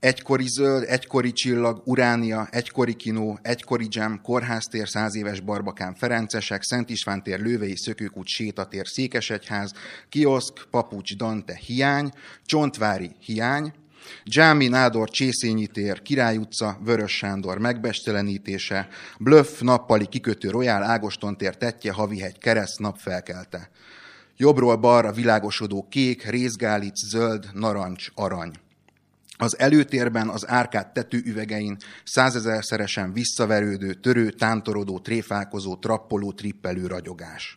[0.00, 6.90] Egykori zöld, egykori csillag, Uránia, egykori kinó, egykori dzsem, kórháztér, száz éves barbakán, Ferencesek, Szent
[6.90, 9.72] István tér, Lővei, Szökőkút, Sétatér, Székesegyház,
[10.08, 12.10] Kioszk, Papucs, Dante, hiány,
[12.44, 13.72] Csontvári, hiány,
[14.24, 21.56] Dzsámi Nádor Csészényi tér, Király utca, Vörös Sándor megbestelenítése, Blöff nappali kikötő Royal Ágoston tér
[21.56, 23.70] tetje, Havihegy kereszt napfelkelte.
[24.36, 28.52] Jobbról balra világosodó kék, részgálic, zöld, narancs, arany.
[29.40, 37.56] Az előtérben az árkád tetőüvegein százezerszeresen visszaverődő, törő, tántorodó, tréfálkozó, trappoló, trippelő ragyogás.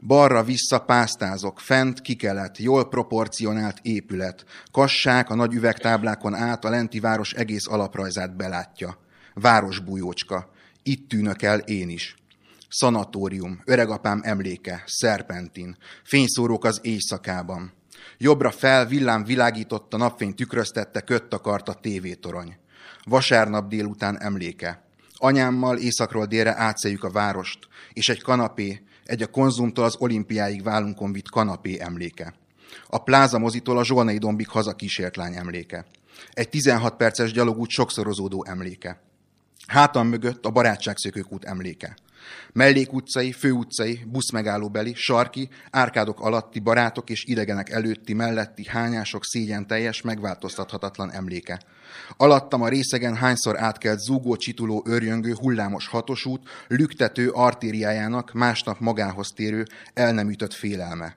[0.00, 4.44] Balra vissza pásztázok, fent kikelet, jól proporcionált épület.
[4.72, 8.98] Kassák a nagy üvegtáblákon át a lenti város egész alaprajzát belátja.
[9.34, 10.50] Városbújócska.
[10.82, 12.16] Itt tűnök el én is.
[12.68, 17.72] Szanatórium, öregapám emléke, szerpentin, fényszórók az éjszakában.
[18.20, 22.56] Jobbra fel villám világította, napfény tükröztette, kött akart a tévétorony.
[23.04, 24.82] Vasárnap délután emléke.
[25.14, 27.58] Anyámmal északról délre átszeljük a várost,
[27.92, 32.34] és egy kanapé, egy a konzumtól az olimpiáig válunkon vitt kanapé emléke.
[32.86, 35.86] A pláza mozitól a Zsolnai dombig haza kísért lány emléke.
[36.32, 39.02] Egy 16 perces gyalogút sokszorozódó emléke.
[39.66, 41.96] Hátam mögött a barátságszökőkút emléke.
[42.52, 51.12] Mellékutcai, főutcai, buszmegállóbeli, sarki, árkádok alatti barátok és idegenek előtti, melletti hányások szégyen teljes, megváltoztathatatlan
[51.12, 51.60] emléke.
[52.16, 59.64] Alattam a részegen hányszor átkelt zúgó, csituló, örjöngő, hullámos hatosút, lüktető artériájának másnap magához térő,
[59.94, 61.16] el nem ütött félelme.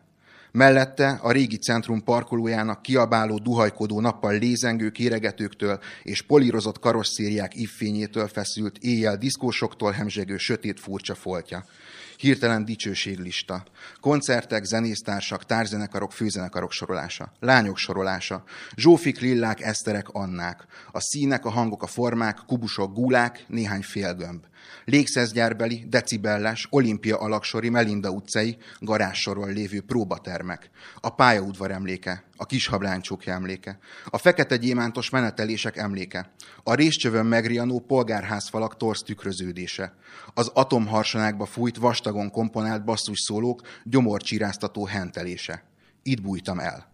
[0.51, 8.77] Mellette a régi centrum parkolójának kiabáló, duhajkodó nappal lézengő kéregetőktől és polírozott karosszériák iffényétől feszült
[8.77, 11.65] éjjel diszkósoktól hemzsegő sötét furcsa foltja.
[12.17, 13.63] Hirtelen dicsőséglista.
[13.99, 17.31] Koncertek, zenésztársak, tárzenekarok, főzenekarok sorolása.
[17.39, 18.43] Lányok sorolása.
[18.75, 20.65] Zsófik, lillák, eszterek, annák.
[20.91, 24.43] A színek, a hangok, a formák, kubusok, gulák, néhány félgömb.
[24.85, 30.69] Légszezgyárbeli, decibelles, olimpia alaksori, Melinda utcai, garázsoron lévő próbatermek.
[30.95, 33.79] A pályaudvar emléke, a kishabláncsókja emléke.
[34.05, 36.31] A fekete gyémántos menetelések emléke.
[36.63, 39.95] A részcsövön megrianó polgárházfalak torsz tükröződése.
[40.33, 43.31] Az atomharsonákba fújt, vastagon komponált basszus
[43.83, 45.63] gyomorcsíráztató hentelése.
[46.03, 46.90] Itt bújtam el.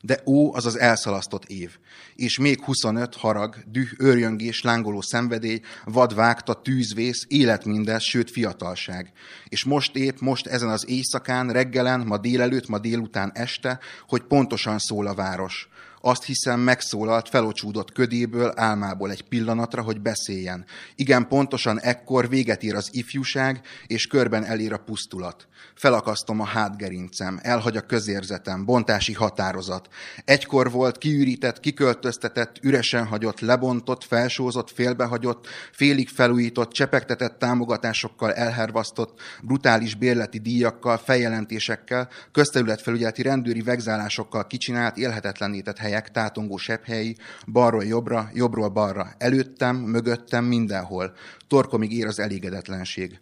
[0.00, 1.78] De ó, az az elszalasztott év.
[2.14, 9.12] És még 25 harag, düh, őrjöngés, lángoló szenvedély, vadvágta, tűzvész, élet mindez, sőt fiatalság.
[9.48, 13.78] És most épp, most ezen az éjszakán, reggelen, ma délelőtt, ma délután este,
[14.08, 15.68] hogy pontosan szól a város.
[16.00, 20.64] Azt hiszem, megszólalt felocsúdott ködéből, álmából egy pillanatra, hogy beszéljen.
[20.94, 25.48] Igen, pontosan ekkor véget ér az ifjúság, és körben elér a pusztulat.
[25.74, 29.88] Felakasztom a hátgerincem, elhagy a közérzetem, bontási határozat.
[30.24, 39.94] Egykor volt kiürített, kiköltöztetett, üresen hagyott, lebontott, felsózott, félbehagyott, félig felújított, csepegtetett támogatásokkal elhervasztott, brutális
[39.94, 47.16] bérleti díjakkal, feljelentésekkel, közterületfelügyeleti rendőri vegzálásokkal kicsinált, élhetetlenített helyek, tátongó sebhelyi,
[47.46, 51.14] balról jobbra, jobbról balra, előttem, mögöttem, mindenhol.
[51.46, 53.20] Torkomig ér az elégedetlenség.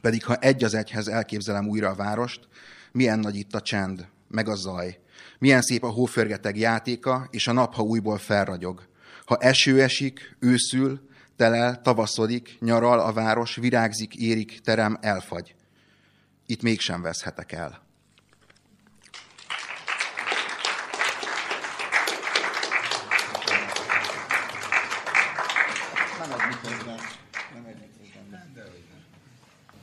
[0.00, 2.48] Pedig ha egy az egyhez elképzelem újra a várost,
[2.92, 4.98] milyen nagy itt a csend, meg a zaj.
[5.38, 8.88] Milyen szép a hóförgeteg játéka, és a nap, ha újból felragyog.
[9.24, 15.54] Ha eső esik, őszül, telel, tavaszodik, nyaral a város, virágzik, érik, terem, elfagy.
[16.46, 17.89] Itt mégsem veszhetek el.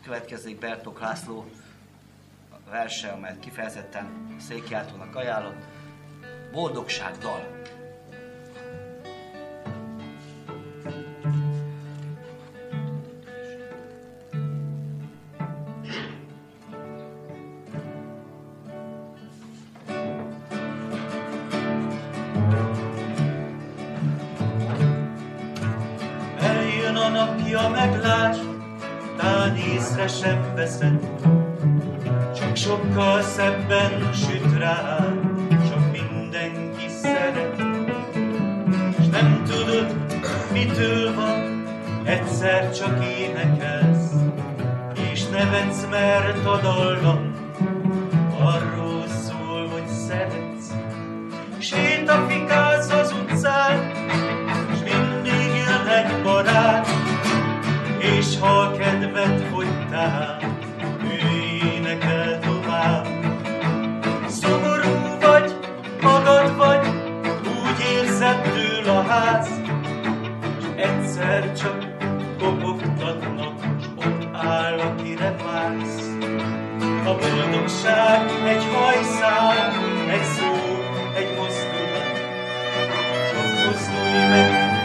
[0.08, 1.46] Következik Bertok László
[2.70, 5.64] verse, amelyet kifejezetten székjártónak ajánlott.
[6.52, 7.62] Boldogság dal.
[30.08, 31.00] Sem veszed,
[32.36, 34.98] csak sokkal szebben süt rá,
[35.50, 37.56] csak mindenki szeret.
[39.00, 39.96] És nem tudod,
[40.54, 41.64] mitől van,
[42.04, 44.12] egyszer csak énekelsz,
[45.12, 47.34] és nevetsz, mert a dallam
[48.40, 50.72] arról szól, hogy szeretsz.
[51.60, 52.77] Sétafikálsz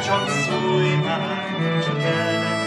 [0.05, 2.62] csak szólj már, csak el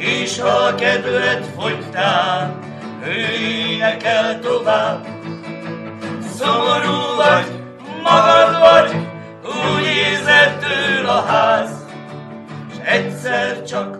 [0.00, 2.58] és ha kedved fogytál,
[3.04, 5.06] ő énekel tovább.
[6.36, 7.62] Szomorú vagy,
[8.02, 9.08] magad vagy,
[9.44, 11.70] úgy érzed től a ház,
[12.74, 13.98] s egyszer csak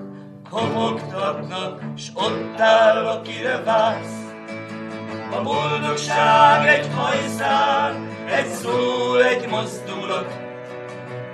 [0.51, 4.19] kopogtatnak, s ott áll, akire vársz.
[5.39, 7.95] A boldogság egy hajszál,
[8.31, 10.50] egy szó, egy mozdulat.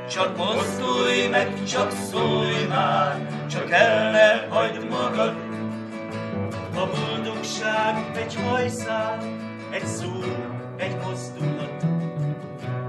[0.08, 5.34] Csak mozdulj meg, csak szólj már, csak el ne hagyd magad.
[6.74, 9.18] A boldogság egy hajszál,
[9.70, 10.10] egy szó,
[10.76, 11.84] egy mozdulat.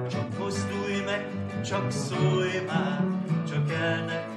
[0.09, 1.27] Csak mozdulj meg,
[1.65, 3.03] csak szólj már,
[3.47, 4.36] csak el ne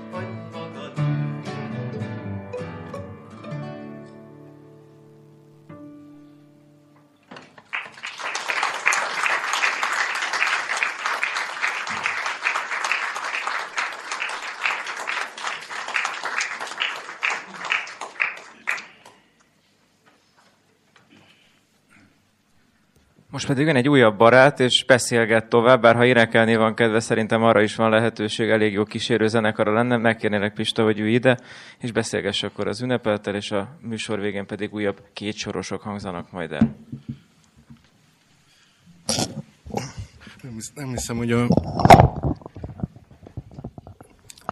[23.40, 27.42] Most pedig jön egy újabb barát, és beszélget tovább, bár ha énekelni van kedve, szerintem
[27.42, 29.96] arra is van lehetőség, elég jó kísérő zenekara lenne.
[29.96, 31.38] Megkérnélek Pista, hogy ülj ide,
[31.78, 36.52] és beszélgess akkor az ünnepeltel, és a műsor végén pedig újabb két sorosok hangzanak majd
[36.52, 36.76] el.
[40.42, 41.46] Nem, nem hiszem, hogy a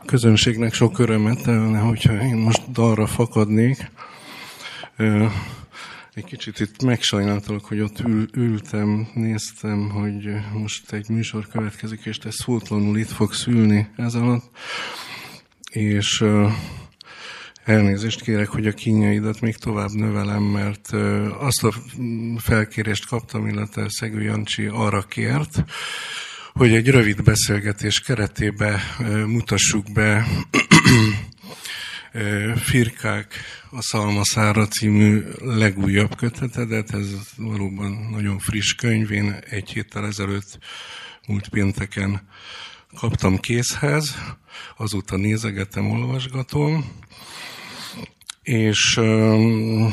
[0.07, 3.91] közönségnek sok örömet telne, hogyha én most dalra fakadnék.
[6.19, 12.19] Egy kicsit itt megsajnáltalak, hogy ott ül, ültem, néztem, hogy most egy műsor következik, és
[12.19, 14.51] te szótlanul itt fogsz ülni ez alatt.
[15.71, 16.53] És uh,
[17.65, 20.93] elnézést kérek, hogy a kínjaidat még tovább növelem, mert
[21.39, 21.73] azt a
[22.37, 25.65] felkérést kaptam, illetve Szegő Jancsi arra kért,
[26.53, 30.27] hogy egy rövid beszélgetés keretébe uh, mutassuk be
[32.57, 33.35] Firkák
[33.71, 40.59] a Szalmaszára című legújabb kötetedet, ez valóban nagyon friss könyv, én egy héttel ezelőtt
[41.27, 42.29] múlt pénteken
[42.95, 44.19] kaptam készhez,
[44.77, 46.85] azóta nézegetem, olvasgatom,
[48.43, 49.93] és um,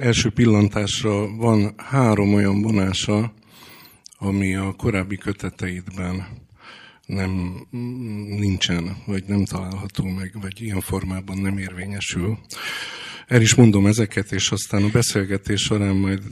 [0.00, 3.32] első pillantásra van három olyan vonása,
[4.18, 6.45] ami a korábbi köteteidben
[7.06, 7.66] nem
[8.38, 12.38] nincsen, vagy nem található meg, vagy ilyen formában nem érvényesül.
[13.26, 16.22] El is mondom ezeket, és aztán a beszélgetés során majd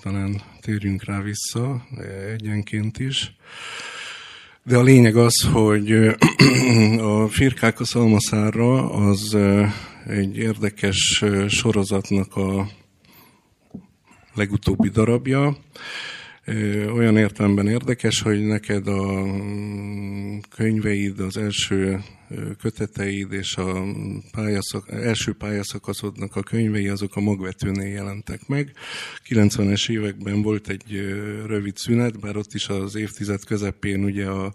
[0.00, 1.86] talán térjünk rá vissza
[2.32, 3.34] egyenként is.
[4.62, 5.92] De a lényeg az, hogy
[7.14, 9.36] a Firkák a Szalmaszára az
[10.06, 12.68] egy érdekes sorozatnak a
[14.34, 15.56] legutóbbi darabja,
[16.94, 22.00] olyan értelemben érdekes, hogy neked a mm, könyveid, az első
[22.60, 23.84] köteteid és a
[24.32, 28.72] pályaszak, első pályaszakaszodnak a könyvei, azok a magvetőnél jelentek meg.
[29.28, 31.16] 90-es években volt egy
[31.46, 34.52] rövid szünet, bár ott is az évtized közepén ugye a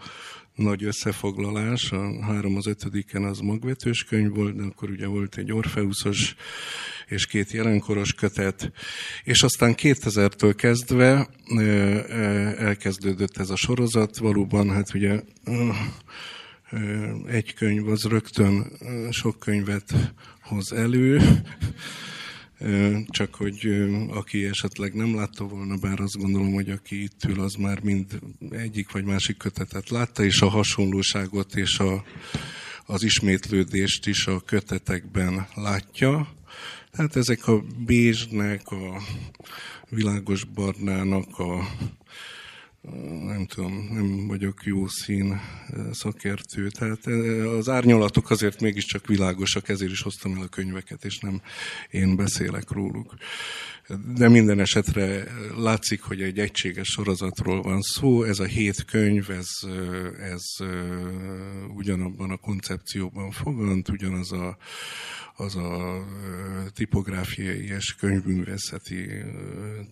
[0.56, 5.52] nagy összefoglalás, a három az ötödiken az magvetős könyv volt, de akkor ugye volt egy
[5.52, 6.36] Orfeuszos
[7.08, 8.72] és két jelenkoros kötet,
[9.24, 11.30] és aztán 2000-től kezdve
[12.58, 15.22] elkezdődött ez a sorozat, valóban hát ugye
[17.28, 18.72] egy könyv az rögtön
[19.12, 21.22] sok könyvet hoz elő,
[23.08, 27.56] csak hogy aki esetleg nem látta volna, bár azt gondolom, hogy aki itt ül, az
[27.56, 32.04] már mind egyik vagy másik kötetet látta, és a hasonlóságot és a,
[32.86, 36.37] az ismétlődést is a kötetekben látja.
[36.98, 39.02] Tehát ezek a bézsnek, a
[39.90, 41.68] világos barnának, a
[43.26, 45.42] nem tudom, nem vagyok jó szín
[45.92, 46.70] szakértő.
[46.70, 47.06] Tehát
[47.58, 51.42] az árnyalatok azért mégiscsak világosak, ezért is hoztam el a könyveket, és nem
[51.90, 53.14] én beszélek róluk.
[54.16, 55.24] De minden esetre
[55.58, 58.24] látszik, hogy egy egységes sorozatról van szó.
[58.24, 59.50] Ez a hét könyv, ez,
[60.20, 60.44] ez
[61.76, 64.58] ugyanabban a koncepcióban fogant, ugyanaz a,
[65.38, 66.06] az a
[66.74, 69.08] tipográfiai és könyvművészeti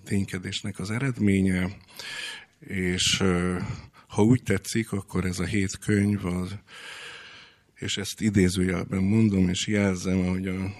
[0.03, 1.77] ténykedésnek az eredménye,
[2.59, 3.23] és
[4.07, 6.57] ha úgy tetszik, akkor ez a hét könyv az,
[7.75, 10.73] és ezt idézőjelben mondom, és jelzem, hogy a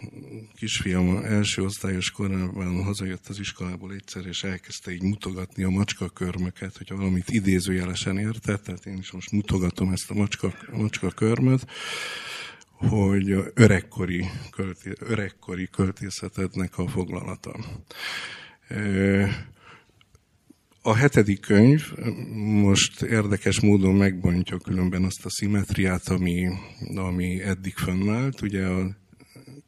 [0.55, 6.78] kisfiam első osztályos korában hazajött az iskolából egyszer, és elkezdte így mutogatni a macska körmöket,
[6.78, 10.53] hogyha valamit idézőjelesen értett, tehát én is most mutogatom ezt a macska,
[12.78, 17.55] hogy öregkori, költé, öregkori költészetednek a foglalata.
[20.82, 21.93] A hetedik könyv
[22.61, 26.47] most érdekes módon megbontja különben azt a szimetriát, ami,
[26.95, 28.41] ami eddig fönnállt.
[28.41, 28.95] Ugye a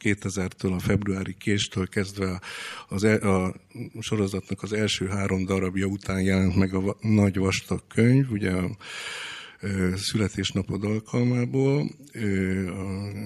[0.04, 2.42] 2000-től a februári késtől kezdve
[2.88, 3.56] az, e, a
[4.00, 8.78] sorozatnak az első három darabja után jelent meg a nagy vastag könyv, ugye a
[9.96, 11.90] születésnapod alkalmából,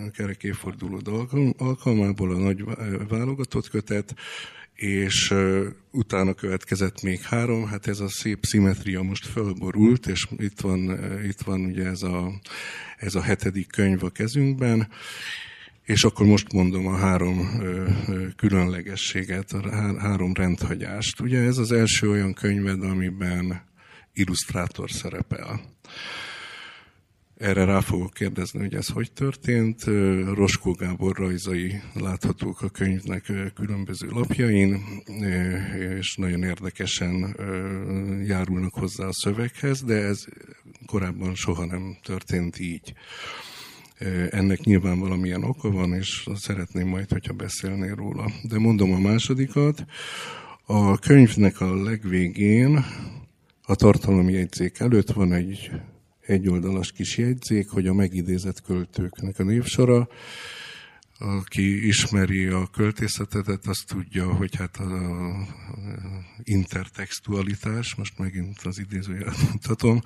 [0.06, 1.28] a kerek évforduló
[1.58, 2.64] alkalmából a nagy
[3.08, 4.16] válogatott kötet,
[4.76, 5.34] és
[5.92, 11.42] utána következett még három, hát ez a szép szimetria most fölborult, és itt van, itt
[11.42, 12.34] van ugye ez a,
[12.98, 14.88] ez a hetedik könyv a kezünkben,
[15.86, 17.62] és akkor most mondom a három
[18.36, 19.70] különlegességet, a
[20.00, 21.20] három rendhagyást.
[21.20, 23.62] Ugye ez az első olyan könyved, amiben
[24.14, 25.62] illusztrátor szerepel.
[27.38, 29.84] Erre rá fogok kérdezni, hogy ez hogy történt.
[30.34, 34.84] Roskó Gábor rajzai láthatók a könyvnek különböző lapjain,
[36.00, 37.36] és nagyon érdekesen
[38.26, 40.26] járulnak hozzá a szöveghez, de ez
[40.86, 42.94] korábban soha nem történt így.
[44.30, 48.32] Ennek nyilván valamilyen oka van, és szeretném majd, hogyha beszélnél róla.
[48.44, 49.86] De mondom a másodikat,
[50.66, 52.86] A könyvnek a legvégén,
[53.72, 55.72] a tartalomjegyzék előtt van egy
[56.22, 60.08] egyoldalas kis jegyzék, hogy a megidézett költőknek a névsora,
[61.18, 65.48] aki ismeri a költészetet, azt tudja, hogy hát a, a
[66.44, 70.02] intertextualitás, most megint az idézőjelet mutatom,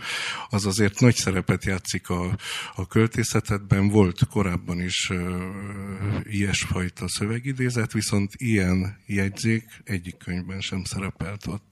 [0.50, 2.38] az azért nagy szerepet játszik a,
[2.76, 3.88] a költészetedben.
[3.88, 5.42] Volt korábban is uh,
[6.24, 11.66] ilyesfajta szövegidézet, viszont ilyen jegyzék egyik könyvben sem szerepelt ott.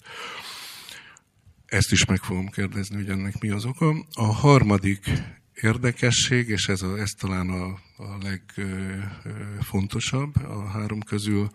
[1.74, 4.06] Ezt is meg fogom kérdezni, hogy ennek mi az oka.
[4.14, 5.12] A harmadik
[5.54, 7.66] érdekesség, és ez, a, ez talán a,
[8.04, 11.50] a legfontosabb a három közül,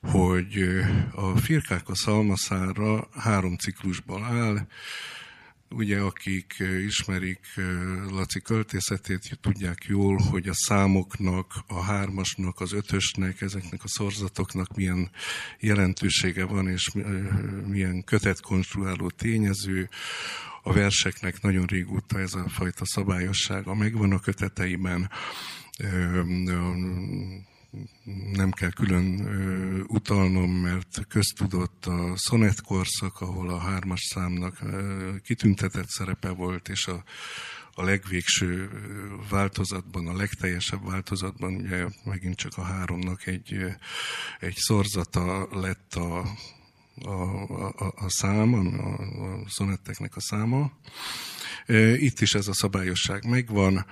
[0.00, 0.82] hogy
[1.14, 4.66] a firkák a szalmaszára három ciklusból áll,
[5.70, 6.54] Ugye, akik
[6.86, 7.40] ismerik
[8.10, 15.10] Laci költészetét, tudják jól, hogy a számoknak, a hármasnak, az ötösnek, ezeknek a szorzatoknak milyen
[15.60, 16.90] jelentősége van, és
[17.66, 19.88] milyen kötetkonstruáló tényező.
[20.62, 25.10] A verseknek nagyon régóta ez a fajta szabályossága megvan a köteteiben
[28.32, 29.28] nem kell külön
[29.88, 34.62] utalnom, mert köztudott a szonett korszak, ahol a hármas számnak
[35.22, 37.04] kitüntetett szerepe volt, és a,
[37.72, 38.70] a legvégső
[39.30, 43.64] változatban, a legteljesebb változatban, ugye megint csak a háromnak egy,
[44.40, 46.18] egy szorzata lett a,
[47.02, 47.12] a,
[47.76, 48.92] a, a szám, a,
[49.24, 50.72] a szonetteknek a száma.
[51.96, 53.86] Itt is ez a szabályosság megvan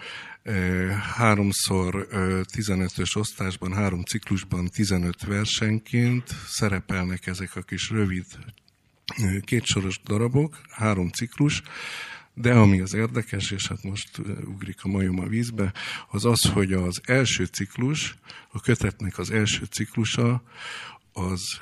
[1.16, 2.06] háromszor
[2.52, 8.26] 15-ös osztásban, három ciklusban 15 versenként szerepelnek ezek a kis rövid
[9.44, 11.62] kétsoros darabok, három ciklus,
[12.34, 15.72] de ami az érdekes, és hát most ugrik a majom a vízbe,
[16.10, 18.16] az az, hogy az első ciklus,
[18.52, 20.42] a kötetnek az első ciklusa,
[21.12, 21.60] az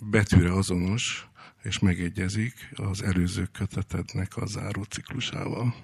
[0.00, 1.26] betűre azonos,
[1.62, 5.74] és megegyezik az előző kötetednek a záró ciklusával.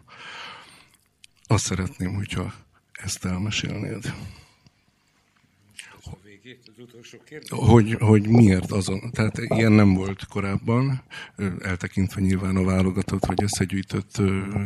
[1.47, 2.55] Azt szeretném, hogyha
[2.93, 4.15] ezt elmesélnéd.
[7.49, 11.03] Hogy, hogy miért azon, tehát ilyen nem volt korábban,
[11.61, 14.21] eltekintve nyilván a válogatott vagy összegyűjtött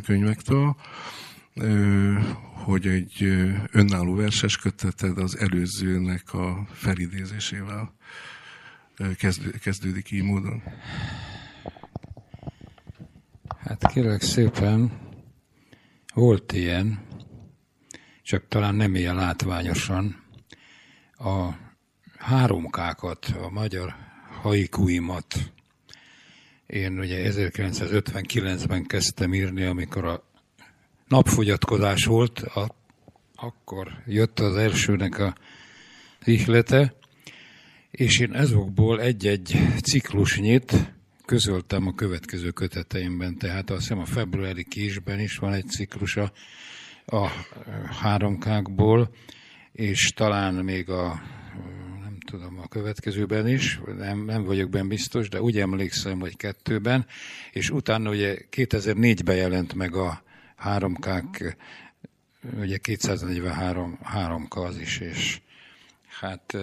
[0.04, 0.76] könyvektől,
[2.64, 3.22] hogy egy
[3.72, 7.92] önálló verses köteted az előzőnek a felidézésével
[9.62, 10.62] kezdődik így módon.
[13.58, 15.09] Hát kérlek szépen,
[16.14, 17.06] volt ilyen,
[18.22, 20.24] csak talán nem ilyen látványosan.
[21.12, 21.48] A
[22.18, 23.94] háromkákat, a magyar
[24.42, 25.52] haikuimat
[26.66, 30.24] én ugye 1959-ben kezdtem írni, amikor a
[31.08, 32.74] napfogyatkozás volt, a,
[33.34, 35.34] akkor jött az elsőnek a
[36.24, 36.94] ihlete,
[37.90, 40.94] és én ezokból egy-egy ciklusnyit
[41.30, 46.32] közöltem a következő köteteimben, tehát azt hiszem a februári késben is van egy ciklusa
[47.06, 47.28] a
[48.00, 49.10] háromkákból,
[49.72, 51.22] és talán még a
[52.02, 57.06] nem tudom, a következőben is, nem, nem vagyok benne biztos, de úgy emlékszem, hogy kettőben,
[57.52, 60.22] és utána ugye 2004-ben jelent meg a
[60.56, 61.56] háromkák,
[62.58, 65.40] ugye 243 háromka az is, és
[66.20, 66.56] hát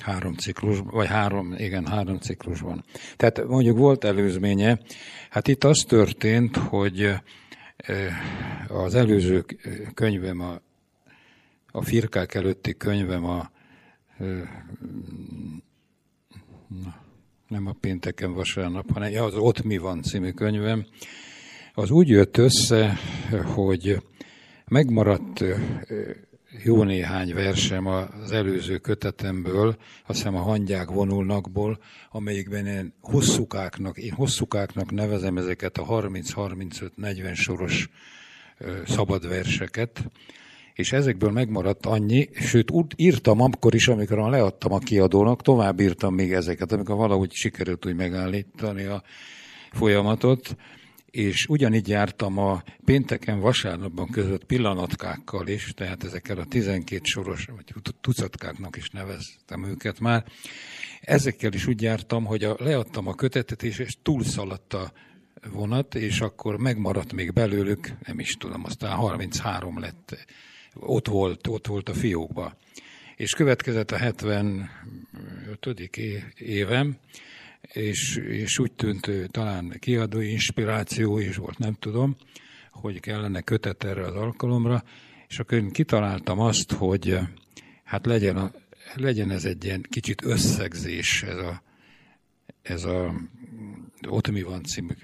[0.00, 2.84] Három ciklus, vagy három, igen, három ciklusban.
[3.16, 4.78] Tehát mondjuk volt előzménye.
[5.30, 7.14] Hát itt az történt, hogy
[8.68, 9.44] az előző
[9.94, 10.60] könyvem, a,
[11.70, 13.50] a firkák előtti könyvem a
[16.66, 16.94] na,
[17.48, 20.86] nem a pénteken vasárnap, hanem az Ott mi van című könyvem,
[21.74, 22.98] az úgy jött össze,
[23.44, 24.02] hogy
[24.68, 25.44] megmaradt
[26.62, 31.78] jó néhány versem az előző kötetemből, azt hiszem a hangyák vonulnakból,
[32.10, 37.88] amelyikben én hosszúkáknak, én hosszúkáknak nevezem ezeket a 30-35-40 soros
[38.86, 40.10] szabad verseket,
[40.74, 46.14] és ezekből megmaradt annyi, sőt úgy írtam akkor is, amikor leadtam a kiadónak, tovább írtam
[46.14, 49.02] még ezeket, amikor valahogy sikerült úgy megállítani a
[49.72, 50.56] folyamatot,
[51.10, 57.92] és ugyanígy jártam a pénteken, vasárnapban között pillanatkákkal is, tehát ezekkel a 12 soros, vagy
[58.00, 60.24] tucatkáknak is neveztem őket már.
[61.00, 64.92] Ezekkel is úgy jártam, hogy a, leadtam a kötetet, és, és túlszaladt a
[65.52, 70.26] vonat, és akkor megmaradt még belőlük, nem is tudom, aztán 33 lett.
[70.74, 72.56] Ott volt, ott volt a fiókba.
[73.16, 74.68] És következett a 75.
[76.38, 76.96] évem,
[77.60, 82.16] és, és úgy tűnt talán kiadói inspiráció is volt, nem tudom,
[82.70, 84.84] hogy kellene kötet erre az alkalomra,
[85.28, 87.18] és akkor én kitaláltam azt, hogy
[87.84, 88.52] hát legyen, a,
[88.94, 91.62] legyen ez egy ilyen kicsit összegzés, ez a
[92.62, 93.14] ez a
[94.08, 94.94] Ott mi van című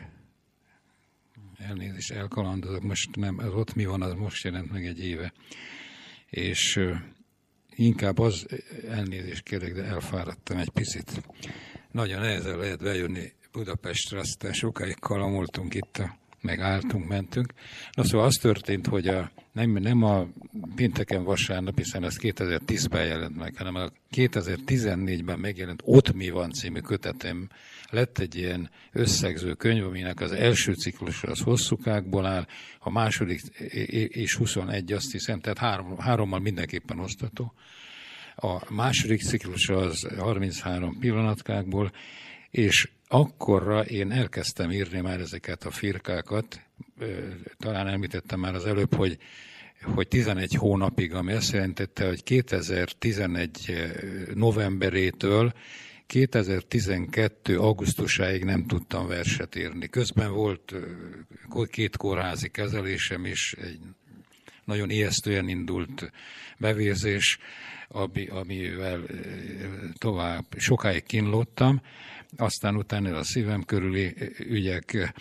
[1.59, 5.33] elnézést elkalandozok, most nem, az Ott mi van, az most jelent meg egy éve.
[6.31, 6.81] És
[7.71, 8.47] inkább az,
[8.89, 11.23] elnézést kérek, de elfáradtam egy picit.
[11.97, 16.03] Nagyon nehezen lehet bejönni Budapestre, aztán sokáig kalamoltunk itt
[16.41, 17.53] megálltunk, mentünk.
[17.93, 20.27] Na szóval az történt, hogy a, nem, nem a
[20.75, 26.81] pénteken vasárnap, hiszen ez 2010-ben jelent meg, hanem a 2014-ben megjelent Ott mi van című
[26.81, 27.49] kötetem
[27.91, 32.47] lett egy ilyen összegző könyv, aminek az első ciklus az hosszúkákból áll,
[32.79, 33.41] a második
[34.09, 37.55] és 21 azt hiszem, tehát három, hárommal mindenképpen osztató.
[38.37, 41.93] A második ciklus az 33 pillanatkákból,
[42.51, 46.61] és akkorra én elkezdtem írni már ezeket a firkákat,
[47.59, 49.19] talán említettem már az előbb, hogy
[49.83, 53.75] hogy 11 hónapig, ami azt jelentette, hogy 2011
[54.35, 55.53] novemberétől
[56.07, 57.59] 2012.
[57.59, 59.89] augusztusáig nem tudtam verset írni.
[59.89, 60.75] Közben volt
[61.71, 63.81] két kórházi kezelésem és egy
[64.65, 66.13] nagyon ijesztően indult
[66.59, 67.39] bevérzés,
[68.29, 69.03] amivel
[69.99, 71.81] tovább sokáig kínlottam,
[72.37, 75.15] aztán utána a szívem körüli ügyek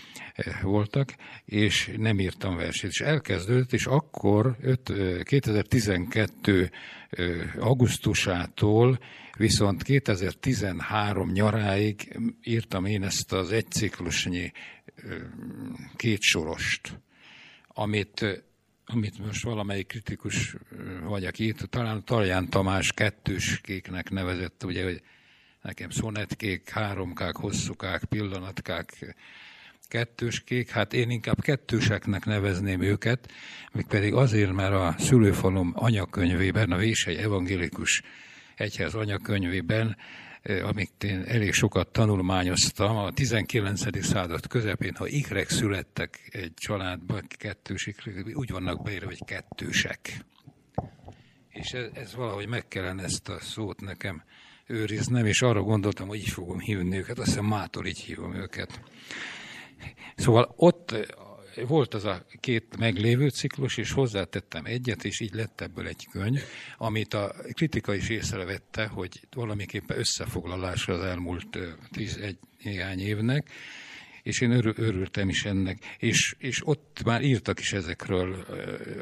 [0.62, 2.90] voltak, és nem írtam versét.
[2.90, 4.58] És elkezdődött, és akkor
[5.24, 6.72] 2012
[7.60, 9.00] augusztusától
[9.38, 14.52] viszont 2013 nyaráig írtam én ezt az egyciklusnyi
[15.96, 17.00] két sorost,
[17.68, 18.46] amit
[18.86, 20.56] amit most valamelyik kritikus
[21.04, 25.02] vagy, aki itt, talán Talján Tamás kettőskéknek nevezett, ugye, hogy
[25.62, 29.16] nekem szonetkék, háromkák, hosszúkák, pillanatkák,
[29.88, 33.32] kettőskék, hát én inkább kettőseknek nevezném őket,
[33.72, 38.02] még pedig azért, mert a szülőfalom anyakönyvében, a Vésely Evangélikus
[38.56, 39.98] Egyház anyakönyvében,
[40.64, 44.06] amit én elég sokat tanulmányoztam, a 19.
[44.06, 50.26] század közepén, ha ikrek születtek egy családban, kettős ikrek, úgy vannak beírva, hogy kettősek.
[51.50, 54.24] És ez, ez valahogy meg kellene ezt a szót nekem
[54.68, 58.82] őriznem, és arra gondoltam, hogy így fogom hívni őket, azt hiszem mától így hívom őket.
[60.16, 60.96] Szóval ott
[61.68, 66.42] volt az a két meglévő ciklus, és hozzátettem egyet, és így lett ebből egy könyv,
[66.78, 71.58] amit a kritika is észrevette, hogy valamiképpen összefoglalása az elmúlt
[71.92, 73.50] tíz egy néhány évnek,
[74.24, 75.78] és én örül, örültem is ennek.
[75.98, 78.34] És, és ott már írtak is ezekről,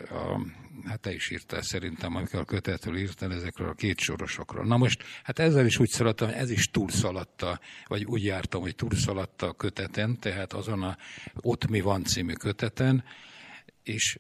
[0.10, 0.42] a,
[0.86, 4.66] hát te is írtál szerintem, amikor a kötetről írtál ezekről a két sorosokról.
[4.66, 9.48] Na most, hát ezzel is úgy szaladtam, ez is túlszaladta, vagy úgy jártam, hogy túlszaladta
[9.48, 10.98] a köteten, tehát azon a
[11.42, 13.04] Ott mi van című köteten,
[13.84, 14.20] és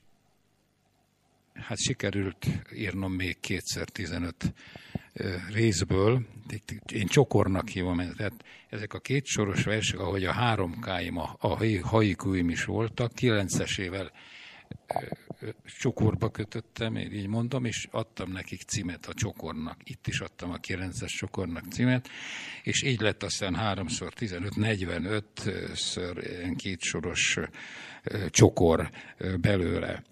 [1.53, 4.53] hát sikerült írnom még kétszer 15
[5.53, 6.25] részből,
[6.91, 12.49] én csokornak hívom, tehát ezek a két soros versek, ahogy a három káim, a, haikuim
[12.49, 14.11] is voltak, kilencesével
[15.79, 19.77] csokorba kötöttem, így mondom, és adtam nekik címet a csokornak.
[19.83, 22.09] Itt is adtam a 9-es csokornak címet,
[22.63, 27.37] és így lett aztán 3x 15, 45-ször ilyen kétsoros
[28.29, 28.89] csokor
[29.41, 30.03] belőle.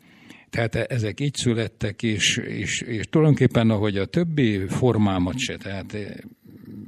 [0.49, 6.07] Tehát ezek így születtek, és, és, és tulajdonképpen ahogy a többi formámat se, tehát eh,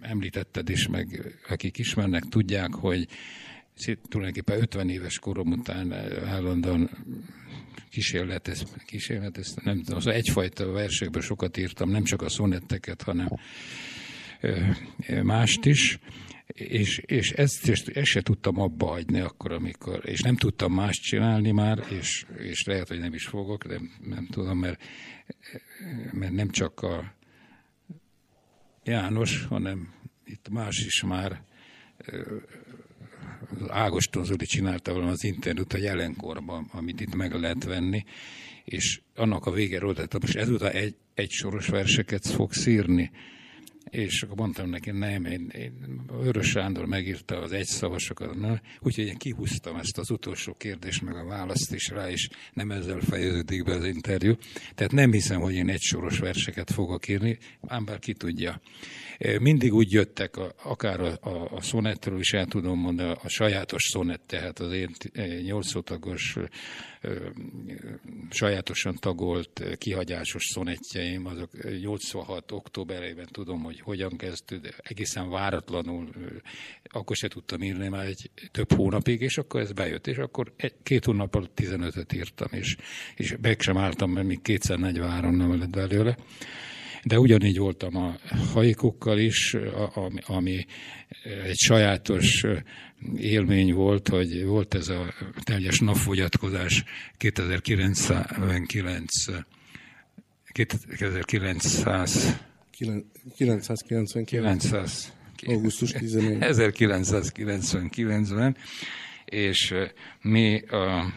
[0.02, 3.08] említetted is, meg akik ismernek, tudják, hogy
[4.10, 5.94] tulajdonképpen 50 éves korom után
[6.26, 6.90] állandóan
[7.90, 13.28] kísérletez, kísérletez nem tudom, az egyfajta versekből sokat írtam, nem csak a szonetteket, hanem
[15.24, 16.00] mást is,
[16.48, 21.00] és, és ezt, ezt, ezt se tudtam abba hagyni akkor, amikor, és nem tudtam más
[21.00, 24.84] csinálni már, és, és lehet, hogy nem is fogok, de nem tudom, mert,
[26.12, 27.16] mert nem csak a
[28.84, 29.94] János, hanem
[30.26, 31.44] itt más is már
[33.68, 38.04] Ágoston Zoli csinálta valami az internet a jelenkorban, amit itt meg lehet venni,
[38.66, 43.12] és annak a volt, tehát most ezután egy, egy soros verseket fogsz írni,
[43.90, 48.36] és akkor mondtam neki, nem, én, én Örös Sándor megírta az egyszavasokat,
[48.80, 53.00] úgyhogy én kihúztam ezt az utolsó kérdést, meg a választ is rá, és nem ezzel
[53.00, 54.34] fejeződik be az interjú.
[54.76, 57.38] Tehát nem hiszem, hogy én egy soros verseket fogok írni,
[57.68, 58.62] ám bár ki tudja.
[59.40, 64.24] Mindig úgy jöttek, akár a, a, a szonettről is el tudom mondani, a sajátos szonett,
[64.28, 64.90] tehát az én
[65.46, 66.38] nyolcszótagos
[68.30, 72.52] sajátosan tagolt, kihagyásos szonettjeim, azok 86.
[72.52, 76.10] októberében tudom, hogy hogyan kezdődött, egészen váratlanul,
[76.84, 80.74] akkor se tudtam írni már egy több hónapig, és akkor ez bejött, és akkor egy,
[80.84, 82.76] két hónap alatt 15-öt írtam, és,
[83.16, 86.18] és meg sem álltam, mert még 243 nem lett belőle.
[87.04, 88.16] De ugyanígy voltam a
[88.54, 89.56] haikukkal is,
[90.26, 90.66] ami
[91.24, 92.46] egy sajátos
[93.18, 96.84] élmény volt, hogy volt ez a teljes napfogyatkozás
[97.18, 99.10] 2999
[100.54, 102.40] 2900
[103.36, 104.72] 999.
[105.46, 106.38] Augusztus 14.
[106.42, 108.58] 1999-ben,
[109.26, 109.74] és
[110.22, 111.14] mi a,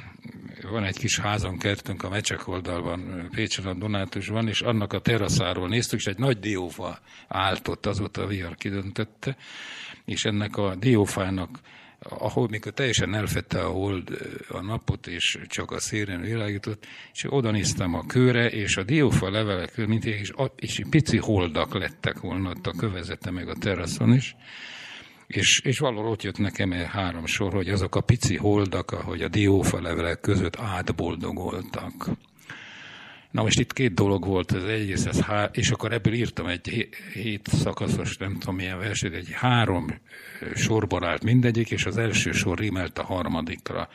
[0.71, 5.69] van egy kis házon kertünk a Mecsek oldalban, Pécsen a Donátusban, és annak a teraszáról
[5.69, 6.99] néztük, és egy nagy diófa
[7.29, 9.37] állt ott, azóta a vihar kidöntötte,
[10.05, 11.61] és ennek a diófának
[11.99, 14.11] ahol mikor teljesen elfette a hold
[14.49, 19.31] a napot, és csak a szélen világított, és oda néztem a kőre, és a diófa
[19.31, 24.37] levelek, mint és, és pici holdak lettek volna ott a kövezete meg a teraszon is,
[25.27, 29.23] és, és valahol ott jött nekem egy három sor, hogy azok a pici holdak, ahogy
[29.23, 32.11] a diófa levelek között átboldogoltak.
[33.31, 36.89] Na most itt két dolog volt, az egyrészt, ez há- és akkor ebből írtam egy
[37.13, 40.01] hét szakaszos, nem tudom milyen verset, egy három
[40.55, 43.89] sorban állt mindegyik, és az első sor rímelt a harmadikra.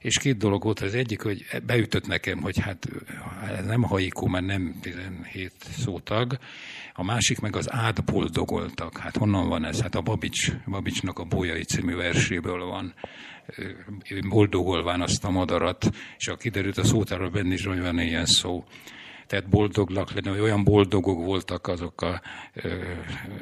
[0.00, 2.88] És két dolog volt, az egyik, hogy beütött nekem, hogy hát
[3.58, 6.38] ez nem haiku, mert nem 17 szótag,
[6.94, 8.98] a másik meg az átboldogoltak.
[8.98, 9.80] Hát honnan van ez?
[9.80, 12.94] Hát a Babics, Babicsnak a Bolyai című verséből van
[14.28, 18.64] boldogolván azt a madarat, és a kiderült a szótáról benne is, hogy van ilyen szó.
[19.30, 22.22] Tehát boldoglak lenni, olyan boldogok voltak azok a,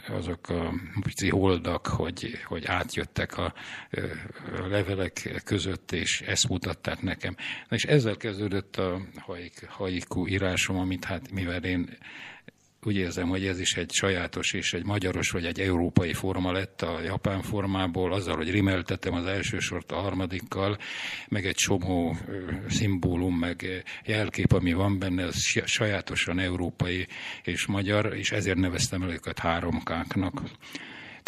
[0.09, 3.55] azok a pici holdak, hogy, hogy átjöttek a,
[4.68, 7.36] levelek között, és ezt mutatták nekem.
[7.68, 9.01] Na és ezzel kezdődött a
[9.68, 11.97] haiku írásom, amit hát mivel én
[12.83, 16.83] úgy érzem, hogy ez is egy sajátos és egy magyaros vagy egy európai forma lett
[16.83, 20.79] a japán formából, azzal, hogy rimeltetem az első sort a harmadikkal,
[21.29, 22.16] meg egy csomó
[22.68, 27.07] szimbólum, meg jelkép, ami van benne, az sajátosan európai
[27.43, 30.43] és magyar, és ezért neveztem el őket háromkáknak.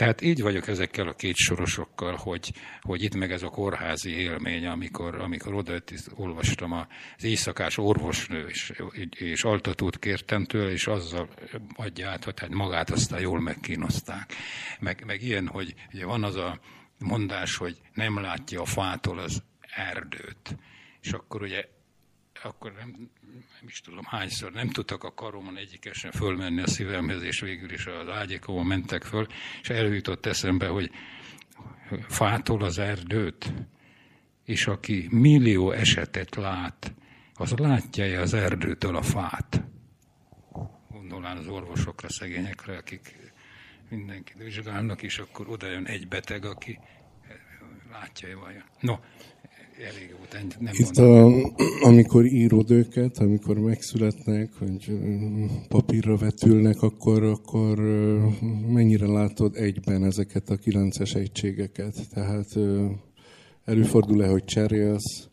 [0.01, 4.67] Tehát így vagyok ezekkel a két sorosokkal, hogy, hogy itt meg ez a kórházi élmény,
[4.67, 5.83] amikor, amikor oda
[6.15, 8.73] olvastam az éjszakás orvosnő, és,
[9.11, 11.29] és altatót kértem tőle, és azzal
[11.75, 14.33] adja át, hogy hát magát aztán jól megkínozták.
[14.79, 16.61] Meg, meg ilyen, hogy ugye van az a
[16.99, 19.43] mondás, hogy nem látja a fától az
[19.77, 20.57] erdőt.
[21.01, 21.65] És akkor ugye
[22.43, 27.41] akkor nem, nem is tudom hányszor, nem tudtak a karomon egyikesen fölmenni a szívemhez, és
[27.41, 29.27] végül is az ágyékomon mentek föl,
[29.63, 30.91] és előjutott eszembe, hogy
[32.09, 33.53] fától az erdőt,
[34.45, 36.95] és aki millió esetet lát,
[37.35, 39.65] az látja az erdőtől a fát.
[40.89, 43.17] Gondolán az orvosokra, szegényekre, akik
[43.89, 46.79] mindenkit vizsgálnak, és akkor oda jön egy beteg, aki
[47.91, 48.65] látja vajon.
[48.81, 48.95] No,
[49.83, 51.27] elég volt, nem Itt a,
[51.83, 54.99] amikor írod őket, amikor megszületnek, hogy
[55.69, 57.79] papírra vetülnek, akkor, akkor
[58.69, 61.95] mennyire látod egyben ezeket a kilences egységeket?
[62.15, 62.47] Tehát
[63.65, 65.29] előfordul-e, hogy cserélsz?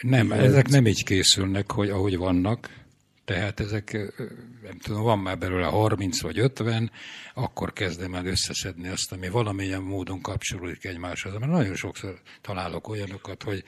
[0.00, 2.78] Nem, ezek nem így készülnek, hogy ahogy vannak.
[3.24, 4.14] Tehát ezek,
[4.62, 6.90] nem tudom, van már belőle 30 vagy 50,
[7.34, 11.32] akkor kezdem el összeszedni azt, ami valamilyen módon kapcsolódik egymáshoz.
[11.32, 13.64] Mert nagyon sokszor találok olyanokat, hogy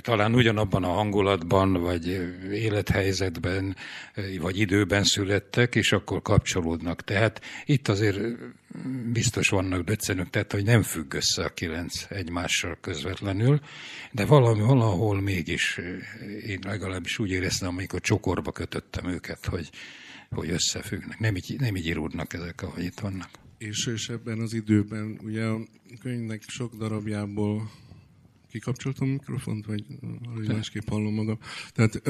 [0.00, 2.06] talán ugyanabban a hangulatban, vagy
[2.52, 3.76] élethelyzetben,
[4.40, 7.04] vagy időben születtek, és akkor kapcsolódnak.
[7.04, 8.18] Tehát itt azért
[9.12, 13.60] biztos vannak döccenök, tehát hogy nem függ össze a kilenc egymással közvetlenül,
[14.10, 15.78] de valami, valahol mégis
[16.46, 19.70] én legalábbis úgy éreztem, amikor csokorba kötöttem őket, hogy,
[20.30, 21.18] hogy összefüggnek.
[21.18, 23.28] Nem így, nem így íródnak ezek, ahogy itt vannak.
[23.58, 25.60] És, és ebben az időben, ugye a
[26.00, 27.70] könyvnek sok darabjából
[28.52, 29.84] kikapcsoltam a mikrofont, vagy
[30.34, 31.38] hogy másképp hallom magam.
[31.72, 31.94] Tehát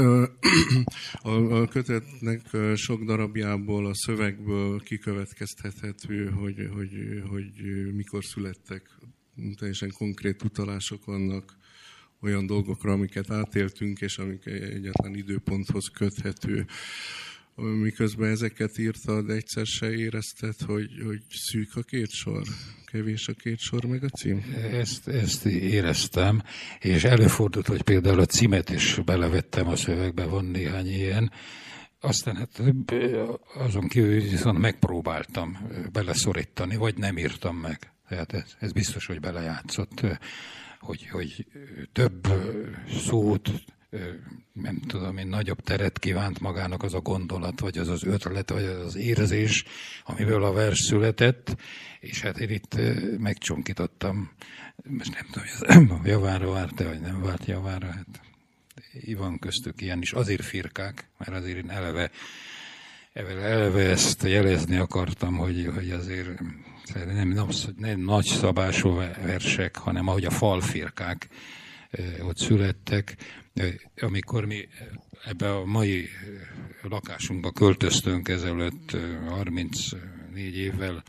[1.22, 2.40] a, a kötetnek
[2.74, 7.50] sok darabjából, a szövegből kikövetkeztethető, hogy, hogy, hogy
[7.94, 8.90] mikor születtek.
[9.58, 11.56] Teljesen konkrét utalások vannak
[12.20, 16.66] olyan dolgokra, amiket átéltünk, és amik egyetlen időponthoz köthető
[17.54, 22.42] miközben ezeket írtad, egyszer se érezted, hogy, hogy szűk a két sor?
[22.92, 24.54] Kevés a két sor meg a cím?
[24.72, 26.42] Ezt, ezt éreztem,
[26.80, 31.32] és előfordult, hogy például a címet is belevettem a szövegbe, van néhány ilyen,
[32.00, 32.62] aztán hát
[33.54, 35.58] azon kívül viszont megpróbáltam
[35.92, 37.92] beleszorítani, vagy nem írtam meg.
[38.08, 40.00] Tehát ez, ez biztos, hogy belejátszott,
[40.80, 41.46] hogy, hogy
[41.92, 42.26] több
[42.88, 43.50] szót,
[44.52, 48.64] nem tudom én, nagyobb teret kívánt magának az a gondolat, vagy az az ötlet, vagy
[48.64, 49.64] az az érzés,
[50.04, 51.56] amiből a vers született,
[52.00, 52.76] és hát én itt
[53.18, 54.30] megcsonkítottam,
[54.82, 58.20] most nem tudom, hogy javára várt-e, vagy nem várt javára, hát
[59.16, 62.10] van köztük ilyen is, azért firkák, mert azért én eleve
[63.12, 66.40] eleve ezt jelezni akartam, hogy, hogy azért
[66.94, 71.28] nem, nem, nem nagy szabású versek, hanem ahogy a falfirkák
[72.22, 73.16] ott születtek.
[74.00, 74.68] Amikor mi
[75.24, 76.08] ebbe a mai
[76.82, 78.96] lakásunkba költöztünk ezelőtt
[79.28, 81.02] 34 évvel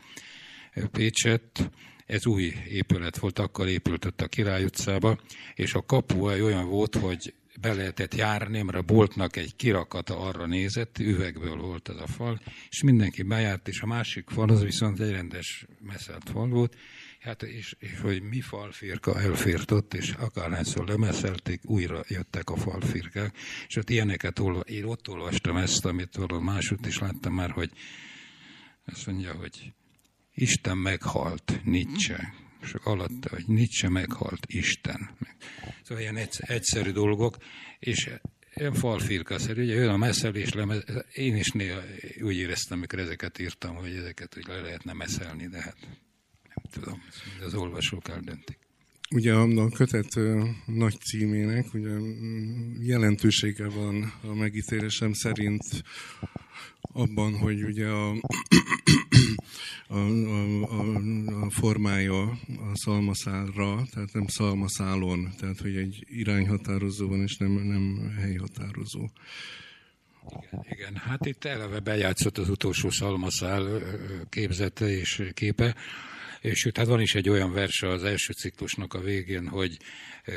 [0.91, 1.71] Pécset,
[2.05, 5.19] ez új épület volt, akkor épült ott a Király utcába,
[5.55, 10.45] és a kapu olyan volt, hogy be lehetett járni, mert a boltnak egy kirakata arra
[10.45, 14.99] nézett, üvegből volt ez a fal, és mindenki bejárt, és a másik fal az viszont
[14.99, 16.75] egy rendes messzelt fal volt,
[17.23, 23.35] hát és, és hogy mi falfirka elfért ott, és akárhányszor lemeszelték, újra jöttek a falfirkák,
[23.67, 27.71] és ott ilyeneket olva, én ott olvastam ezt, amit valahol másút is láttam már, hogy
[28.85, 29.73] azt mondja, hogy
[30.33, 32.33] Isten meghalt, Nietzsche.
[32.61, 35.09] És alatta, hogy Nietzsche meghalt, Isten.
[35.83, 37.37] Szóval ilyen egyszerű dolgok,
[37.79, 38.09] és
[38.55, 41.81] ilyen falfirkaszerű, ugye olyan a messzelés lemez, én is néha
[42.21, 45.77] úgy éreztem, amikor ezeket írtam, hogy ezeket hogy le lehetne messzelni, de hát
[46.73, 47.01] tudom,
[47.45, 48.57] az olvasók eldöntik.
[49.11, 50.19] Ugye a kötet
[50.65, 51.97] nagy címének ugye
[52.79, 55.83] jelentősége van a megítélésem szerint
[56.81, 58.11] abban, hogy ugye a,
[59.87, 60.95] a, a, a,
[61.43, 68.13] a formája a szalmaszálra, tehát nem szalmaszálon, tehát hogy egy irányhatározó van, és nem, nem
[68.19, 69.09] helyhatározó.
[70.29, 73.81] Igen, igen, hát itt eleve bejátszott az utolsó szalmaszál
[74.29, 75.75] képzete és képe,
[76.43, 79.77] és hát van is egy olyan verse az első ciklusnak a végén, hogy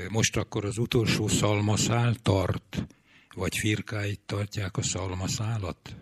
[0.08, 2.86] most akkor az utolsó szalmaszál tart,
[3.34, 5.96] vagy firkáit tartják a szalmaszálat?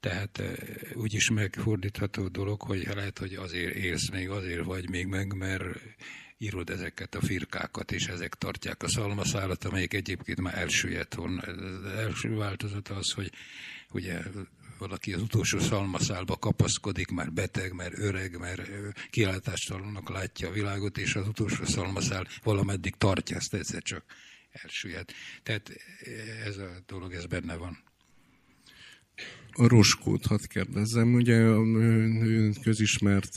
[0.00, 0.42] Tehát
[0.94, 5.64] úgy is megfordítható dolog, hogy lehet, hogy azért élsz még, azért vagy még meg, mert
[6.38, 11.42] írod ezeket a firkákat, és ezek tartják a szalmaszálat, amelyik egyébként már elsüllyedt volna.
[11.42, 13.32] Az első változat az, hogy
[13.92, 14.20] ugye
[14.82, 18.62] valaki az utolsó szalmaszálba kapaszkodik, már beteg, mert öreg, mert
[19.10, 24.04] kilátástalannak látja a világot, és az utolsó szalmaszál valameddig tartja, ezt egyszer csak
[24.50, 25.12] elsüllyedt.
[25.42, 25.72] Tehát
[26.44, 27.91] ez a dolog, ez benne van.
[29.54, 31.62] A Roskót, hadd kérdezzem, ugye a
[32.62, 33.36] közismert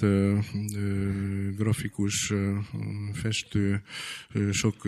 [1.56, 2.34] grafikus,
[3.14, 3.82] festő
[4.52, 4.88] sok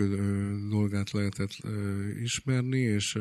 [0.68, 1.56] dolgát lehetett
[2.22, 3.18] ismerni, és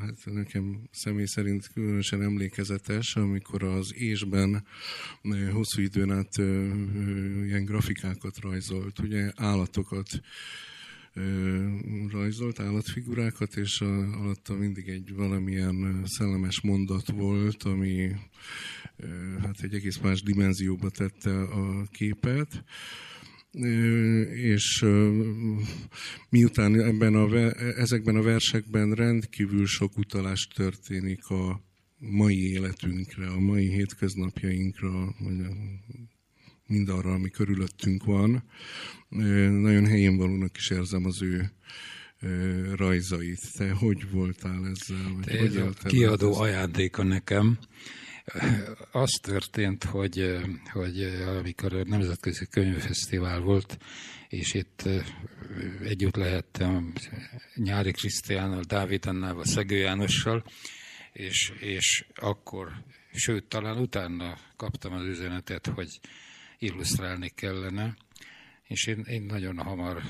[0.00, 4.64] hát nekem személy szerint különösen emlékezetes, amikor az ésben
[5.52, 6.36] hosszú időn át
[7.46, 10.20] ilyen grafikákat rajzolt, ugye állatokat
[12.10, 13.80] rajzolt állatfigurákat, és
[14.20, 18.10] alatta mindig egy valamilyen szellemes mondat volt, ami
[19.40, 22.64] hát egy egész más dimenzióba tette a képet.
[24.32, 24.84] És
[26.28, 27.36] miután ebben a,
[27.76, 31.68] ezekben a versekben rendkívül sok utalás történik a
[31.98, 35.46] mai életünkre, a mai hétköznapjainkra, vagy
[36.70, 38.42] mindarra, ami körülöttünk van.
[39.60, 41.50] Nagyon helyén valónak is érzem az ő
[42.74, 43.40] rajzait.
[43.56, 45.12] Te hogy voltál ezzel?
[45.16, 46.42] Vagy hogy ez a kiadó ezzel?
[46.42, 47.58] ajándéka nekem.
[48.92, 50.38] Az történt, hogy,
[50.72, 51.02] hogy
[51.38, 53.78] amikor a Nemzetközi Könyvfesztivál volt,
[54.28, 54.88] és itt
[55.82, 56.92] együtt lehettem
[57.54, 60.44] Nyári Krisztiánnal, Dávid Annával, Szegő Jánossal,
[61.12, 62.72] és, és akkor,
[63.12, 66.00] sőt, talán utána kaptam az üzenetet, hogy
[66.60, 67.96] illusztrálni kellene,
[68.66, 70.02] és én, én nagyon hamar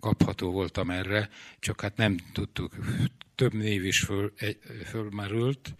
[0.00, 1.28] kapható voltam erre,
[1.58, 2.76] csak hát nem tudtuk,
[3.34, 5.74] több név is föl, egy, fölmerült,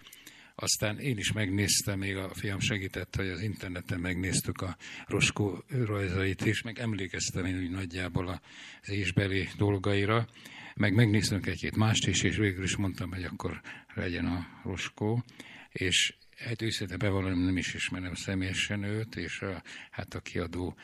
[0.55, 6.43] aztán én is megnéztem, még a fiam segített, hogy az interneten megnéztük a Roskó rajzait,
[6.43, 8.29] és meg emlékeztem én úgy nagyjából
[8.83, 10.29] az ésbeli dolgaira,
[10.75, 13.61] meg megnéztünk egy-két mást is, és végül is mondtam, hogy akkor
[13.95, 15.25] legyen a Roskó,
[15.73, 20.77] és Hát őszintén bevallom, nem is ismerem személyesen őt, és a, hát a kiadó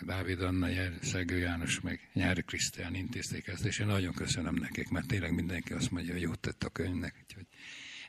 [0.00, 0.68] Dávid Anna,
[1.02, 5.72] Szegő János, meg Nyári Krisztián intézték ezt, és én nagyon köszönöm nekik, mert tényleg mindenki
[5.72, 7.14] azt mondja, hogy jót tett a könyvnek.
[7.22, 7.46] Úgyhogy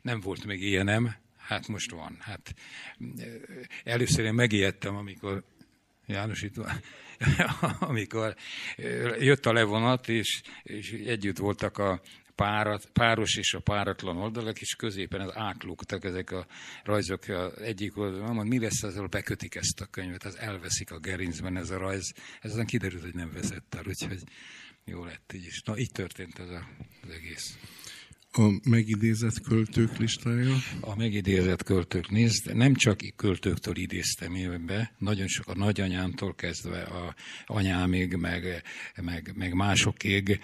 [0.02, 2.18] nem volt még ilyenem, hát most van.
[2.20, 2.54] Hát
[3.84, 5.44] először én megijedtem, amikor
[6.06, 6.82] János itt van,
[7.90, 8.36] amikor
[9.20, 12.02] jött a levonat, és, és együtt voltak a
[12.40, 16.46] párat, páros és a páratlan oldalak, és középen az átlógtak ezek a
[16.84, 17.28] rajzok
[17.62, 18.36] egyik oldalon.
[18.36, 22.14] Mond, mi lesz ezzel, bekötik ezt a könyvet, az elveszik a gerincben ez a rajz.
[22.42, 24.24] Ez aztán kiderült, hogy nem vezett el, úgyhogy
[24.86, 25.62] jó lett így is.
[25.66, 26.68] Na, így történt ez a,
[27.02, 27.58] az egész.
[28.32, 30.56] A megidézett költők listája?
[30.82, 36.82] A megidézett költők, nézd, nem csak költőktől idéztem én be, nagyon sok a nagyanyámtól kezdve
[36.82, 37.16] a
[37.46, 38.64] anyámig, meg,
[39.02, 40.40] meg, meg másokig,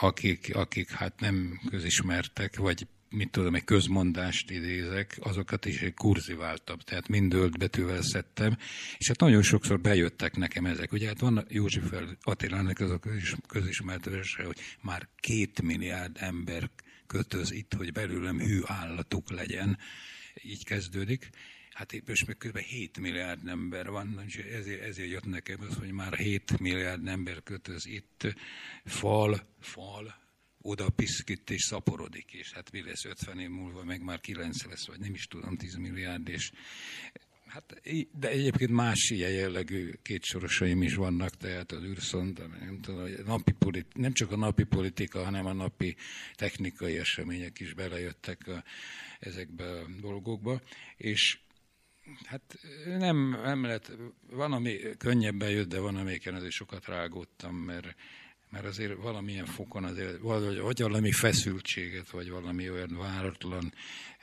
[0.00, 6.78] akik, akik hát nem közismertek, vagy mit tudom, egy közmondást idézek, azokat is egy kurziváltam,
[6.78, 8.56] tehát mind ölt betűvel szedtem,
[8.98, 10.92] és hát nagyon sokszor bejöttek nekem ezek.
[10.92, 13.00] Ugye hát van József Attilának az a
[13.48, 16.70] közismert verse, hogy már két milliárd ember
[17.12, 19.78] kötöz itt, hogy belőlem hű állatuk legyen.
[20.42, 21.28] Így kezdődik.
[21.72, 22.58] Hát itt most még kb.
[22.58, 27.42] 7 milliárd ember van, és ezért, ezért jött nekem az, hogy már 7 milliárd ember
[27.42, 28.34] kötöz itt,
[28.84, 30.14] fal, fal,
[30.60, 34.86] oda piszkít és szaporodik, és hát mi lesz 50 év múlva, meg már 9 lesz,
[34.86, 36.50] vagy nem is tudom, 10 milliárd, és
[37.52, 37.80] Hát,
[38.12, 44.00] de egyébként más ilyen jellegű kétsorosaim is vannak, tehát az űrszonda, nem, tudom, napi politi-
[44.00, 45.96] nem csak a napi politika, hanem a napi
[46.34, 48.64] technikai események is belejöttek a,
[49.20, 50.60] ezekbe a dolgokba,
[50.96, 51.38] és
[52.24, 53.96] hát nem, nem lehet,
[54.30, 57.96] van, ami könnyebben jött, de van, amelyiken azért sokat rágódtam, mert
[58.52, 63.72] mert azért valamilyen fokon azért, vagy, vagy valami feszültséget, vagy valami olyan váratlan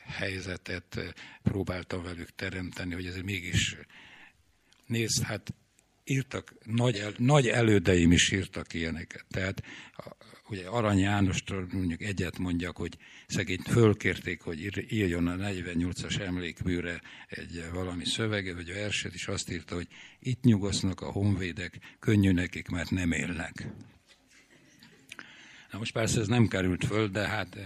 [0.09, 3.75] helyzetet próbáltam velük teremteni, hogy ezért mégis
[4.85, 5.53] nézd, hát
[6.03, 9.25] írtak, nagy, el, nagy elődeim is írtak ilyeneket.
[9.29, 9.63] Tehát
[10.49, 12.97] ugye Arany Jánostól mondjuk egyet mondjak, hogy
[13.27, 19.75] szegény fölkérték, hogy írjon a 48-as emlékműre egy valami szöveget, vagy verset, és azt írta,
[19.75, 19.87] hogy
[20.19, 23.67] itt nyugosznak a honvédek, könnyű nekik, mert nem élnek.
[25.71, 27.57] Na most persze ez nem került föl, de hát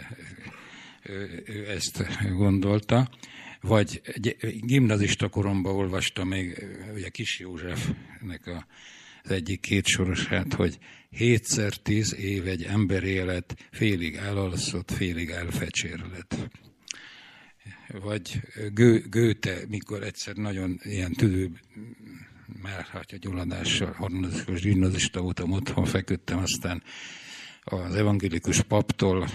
[1.03, 3.09] ő, ezt gondolta.
[3.61, 4.01] Vagy
[4.61, 8.67] gimnazista koromban olvastam még ugye Kis Józsefnek a,
[9.23, 10.77] az egyik két sorosát, hogy
[11.09, 16.49] hétszer tíz év egy ember élet félig elalszott, félig elfecsérlet.
[17.87, 18.41] Vagy
[18.73, 21.51] Gő, Gőte, mikor egyszer nagyon ilyen tüdő
[22.93, 26.83] a gyulladással, harmadikos gimnazista voltam otthon, feküdtem, aztán
[27.63, 29.27] az evangélikus paptól,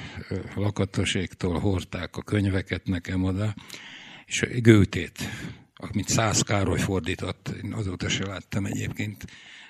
[0.54, 3.54] lakatoségtól hordták a könyveket nekem oda,
[4.26, 5.18] és Gőtét,
[5.74, 9.24] amit Szász Károly fordított, én azóta se láttam egyébként,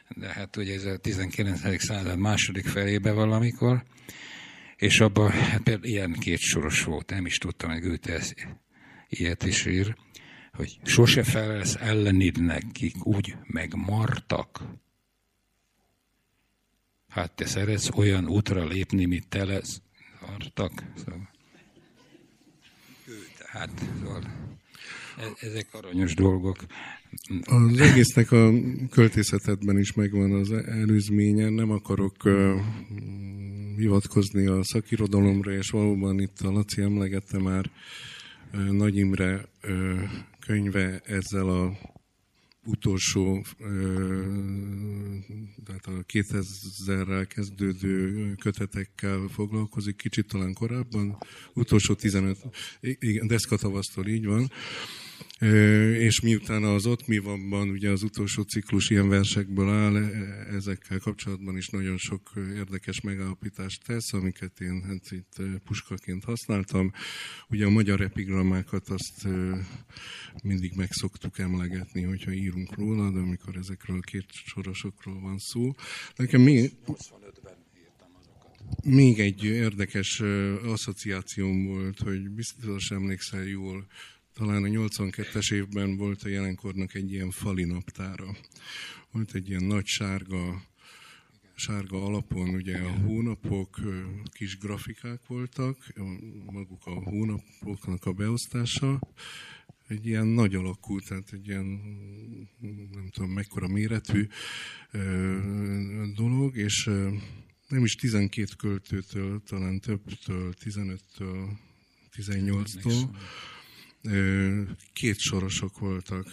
[0.09, 1.83] de hát ugye ez a 19.
[1.83, 3.85] század második felébe valamikor,
[4.77, 8.23] és abban hát például ilyen két soros volt, nem is tudtam, hogy Gőte
[9.09, 9.97] ilyet is ír,
[10.53, 14.63] hogy sose felelsz ellenidnek, kik úgy megmartak,
[17.09, 19.81] hát te szeretsz olyan útra lépni, mint te lesz.
[20.21, 20.73] Hartak.
[20.97, 21.29] Szóval.
[23.39, 23.71] Tehát,
[24.03, 24.23] szóval
[25.19, 26.57] e- ezek aranyos dolgok.
[27.45, 28.51] Az egésznek a
[28.91, 32.61] költészetedben is megvan az előzménye, nem akarok uh,
[33.77, 37.71] hivatkozni a szakirodalomra, és valóban itt a Laci emlegette már
[38.55, 39.49] uh, Nagy Imre
[40.47, 41.79] könyve ezzel a
[42.65, 43.45] utolsó,
[45.65, 51.19] tehát a 2000-rel kezdődő kötetekkel foglalkozik, kicsit talán korábban,
[51.55, 52.39] utolsó 15,
[52.81, 54.51] igen, deszkatavasztól így van,
[55.99, 60.09] és miután az ott mi vanban, ugye az utolsó ciklus ilyen versekből áll, e,
[60.55, 66.93] ezekkel kapcsolatban is nagyon sok érdekes megállapítást tesz, amiket én hát itt puskaként használtam.
[67.49, 69.29] Ugye a magyar epigrammákat azt
[70.43, 75.75] mindig meg szoktuk emlegetni, hogyha írunk róla, de amikor ezekről a két sorosokról van szó.
[76.17, 76.73] Nekem még,
[78.85, 80.21] még egy érdekes
[80.65, 83.87] asszociációm volt, hogy biztos emlékszel jól,
[84.39, 88.37] talán a 82-es évben volt a jelenkornak egy ilyen fali naptára.
[89.11, 90.63] Volt egy ilyen nagy sárga,
[91.55, 93.81] sárga alapon ugye a hónapok,
[94.33, 95.93] kis grafikák voltak,
[96.53, 99.01] maguk a hónapoknak a beosztása,
[99.89, 101.65] egy ilyen nagy alakú, tehát egy ilyen
[102.93, 104.27] nem tudom mekkora méretű
[106.15, 106.85] dolog, és
[107.69, 111.49] nem is 12 költőtől, talán többtől, 15-től,
[112.17, 113.17] 18-tól,
[114.93, 116.27] két sorosok voltak.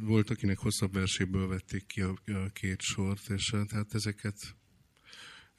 [0.00, 2.14] Volt, akinek hosszabb verséből vették ki a,
[2.52, 4.56] két sort, és hát ezeket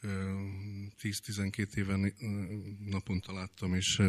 [0.01, 2.13] 10-12 éven
[2.89, 4.01] naponta láttam, és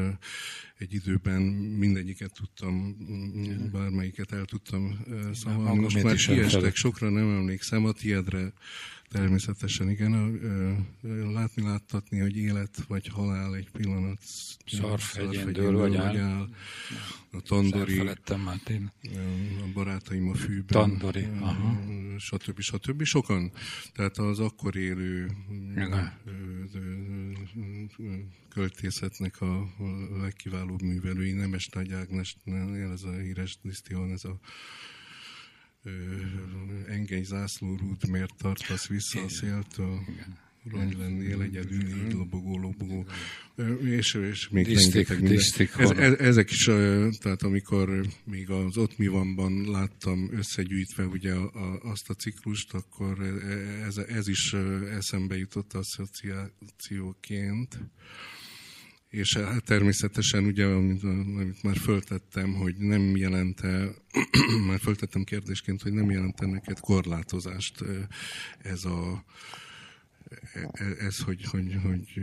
[0.78, 1.42] egy időben
[1.78, 2.96] mindegyiket tudtam,
[3.72, 5.80] bármelyiket el tudtam szavalni.
[5.80, 8.52] Most már kiestek, sokra nem emlékszem, a tiedre
[9.12, 10.12] Természetesen igen,
[11.32, 14.18] látni, láttatni, hogy élet vagy halál egy pillanat.
[14.66, 16.16] Szarfegyen dől vagy áll.
[16.16, 16.48] áll.
[17.32, 18.02] A tandori,
[18.44, 18.60] már
[19.62, 20.66] a barátaim a fűben.
[20.66, 21.80] Tandori, aha.
[22.18, 22.60] Stb.
[22.60, 23.02] stb.
[23.04, 23.52] Sokan.
[23.92, 25.30] Tehát az akkor élő
[25.86, 26.12] igen.
[28.48, 29.74] költészetnek a
[30.20, 32.36] legkiválóbb művelői, Nemes Nagy Ágnes,
[32.92, 34.38] ez a híres Disztion, ez a
[36.88, 40.00] engedj zászlórút, miért tartasz vissza a széltől?
[40.70, 43.06] Rony lennél egyedül, így lobogó, lobogó.
[43.84, 46.64] És, és még Disztik, rengeteg disztik Ez, ezek is,
[47.18, 51.34] tehát amikor még az Ott mi vanban láttam összegyűjtve ugye
[51.82, 53.20] azt a ciklust, akkor
[53.86, 54.54] ez, ez is
[54.90, 57.78] eszembe jutott asszociációként.
[59.08, 63.94] És hát természetesen ugye, amit, amit már föltettem, hogy nem jelente,
[64.68, 67.84] már föltettem kérdésként, hogy nem jelente neked korlátozást
[68.58, 69.24] ez a e-
[70.98, 72.20] ez, hogy, hogy, hogy,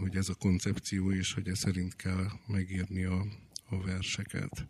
[0.00, 3.26] hogy ez a koncepció, és hogy ez szerint kell megírni a,
[3.68, 4.66] a verseket.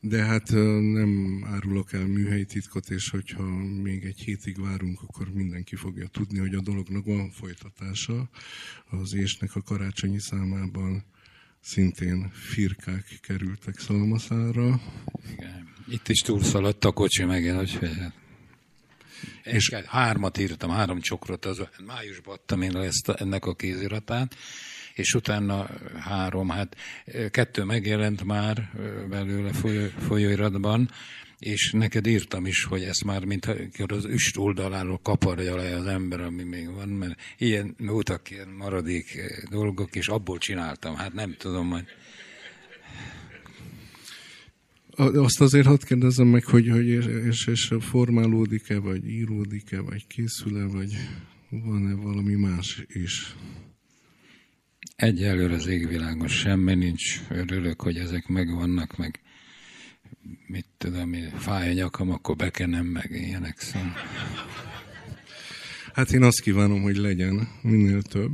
[0.00, 0.50] De hát
[0.92, 3.42] nem árulok el műhelyi titkot, és hogyha
[3.82, 8.30] még egy hétig várunk, akkor mindenki fogja tudni, hogy a dolognak van folytatása.
[8.86, 11.04] Az ésnek a karácsonyi számában
[11.60, 14.80] szintén firkák kerültek szalmaszára.
[15.32, 15.68] Igen.
[15.88, 17.78] Itt is túlszaladt a kocsi megint, hogy
[19.42, 24.36] és hármat írtam, három csokrot, az májusban adtam én ezt ennek a kéziratát,
[24.94, 25.68] és utána
[26.00, 26.76] három, hát
[27.30, 28.70] kettő megjelent már
[29.08, 30.90] belőle folyó, folyóiratban,
[31.38, 33.46] és neked írtam is, hogy ezt már, mint
[33.86, 39.20] az üst oldaláról kaparja le az ember, ami még van, mert ilyen voltak ilyen maradék
[39.50, 42.07] dolgok, és abból csináltam, hát nem tudom, majd A-
[44.98, 46.86] Azt azért hadd kérdezzem meg, hogy, hogy
[47.26, 50.96] és, és formálódik-e, vagy íródik-e, vagy készül-e, vagy
[51.50, 53.36] van-e valami más is?
[54.96, 57.20] Egyelőre az égvilágon semmi nincs.
[57.28, 59.20] Örülök, hogy ezek megvannak, meg
[60.46, 63.58] mit tudom fáj a nyakam, akkor bekenem meg ilyenek.
[63.58, 63.92] Szóval.
[65.92, 68.32] Hát én azt kívánom, hogy legyen minél több.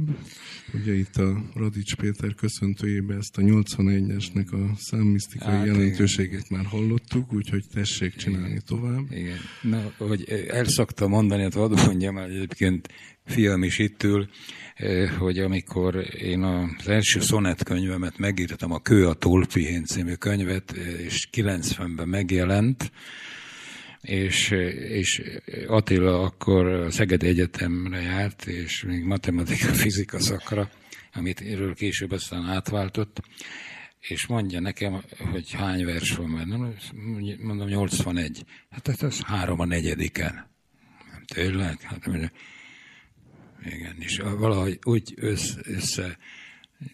[0.74, 5.78] Ugye itt a Radics Péter köszöntőjében ezt a 81-esnek a számmisztikai Hát hát, igen.
[5.78, 9.04] jelentőségét már hallottuk, úgyhogy tessék csinálni tovább.
[9.10, 9.36] Igen.
[9.62, 12.88] Na, hogy el szoktam mondani, hát hadd mondjam el, egyébként
[13.24, 14.28] fiam is itt ül,
[14.74, 21.00] eh, hogy amikor én az első szonetkönyvemet megírtam, a Kő a Tolpihén című könyvet, eh,
[21.04, 22.92] és 90-ben megjelent,
[24.04, 24.50] és,
[24.88, 25.22] és
[25.66, 30.70] Attila akkor a Szegedi Egyetemre járt, és még matematika, fizika szakra,
[31.12, 33.20] amit erről később aztán átváltott,
[34.00, 36.30] és mondja nekem, hogy hány vers van.
[36.30, 36.74] Nem,
[37.40, 38.44] mondom, 81.
[38.70, 40.50] Hát ez az három a negyediken.
[41.12, 41.80] Nem tényleg?
[41.80, 42.06] Hát
[43.64, 46.18] igen, és valahogy úgy össze, össze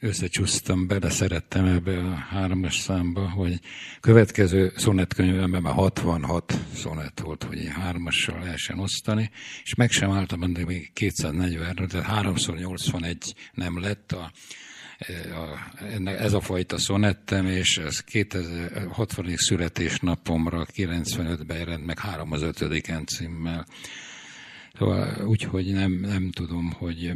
[0.00, 3.60] összecsúsztam, bele szerettem ebbe a hármas számba, hogy
[4.00, 9.30] következő szonetkönyvemben már 66 szonet volt, hogy én hármassal lehessen osztani,
[9.62, 14.32] és meg sem álltam, de még 240 tehát 3 81 nem lett a,
[16.04, 19.36] a, ez a fajta szonettem, és ez 2060.
[19.36, 23.66] születésnapomra 95-ben jelent meg 3 az 5 címmel.
[24.78, 27.12] Szóval úgyhogy nem, nem tudom, hogy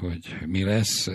[0.00, 1.08] hogy mi lesz.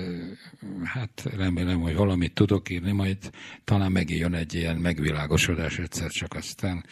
[0.84, 3.18] Hát remélem, hogy valamit tudok írni, majd
[3.64, 6.86] talán megjön egy ilyen megvilágosodás egyszer, csak aztán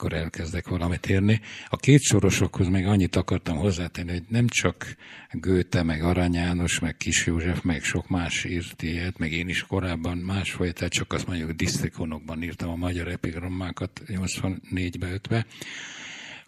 [0.00, 1.40] akkor elkezdek valamit írni.
[1.68, 4.96] A két sorosokhoz még annyit akartam hozzátenni, hogy nem csak
[5.32, 9.62] Göte, meg Arany János, meg Kis József, meg sok más írt ilyet, meg én is
[9.62, 15.46] korábban másfajta, csak azt mondjuk disztrikonokban írtam a magyar epigrammákat 84-be, 5-be,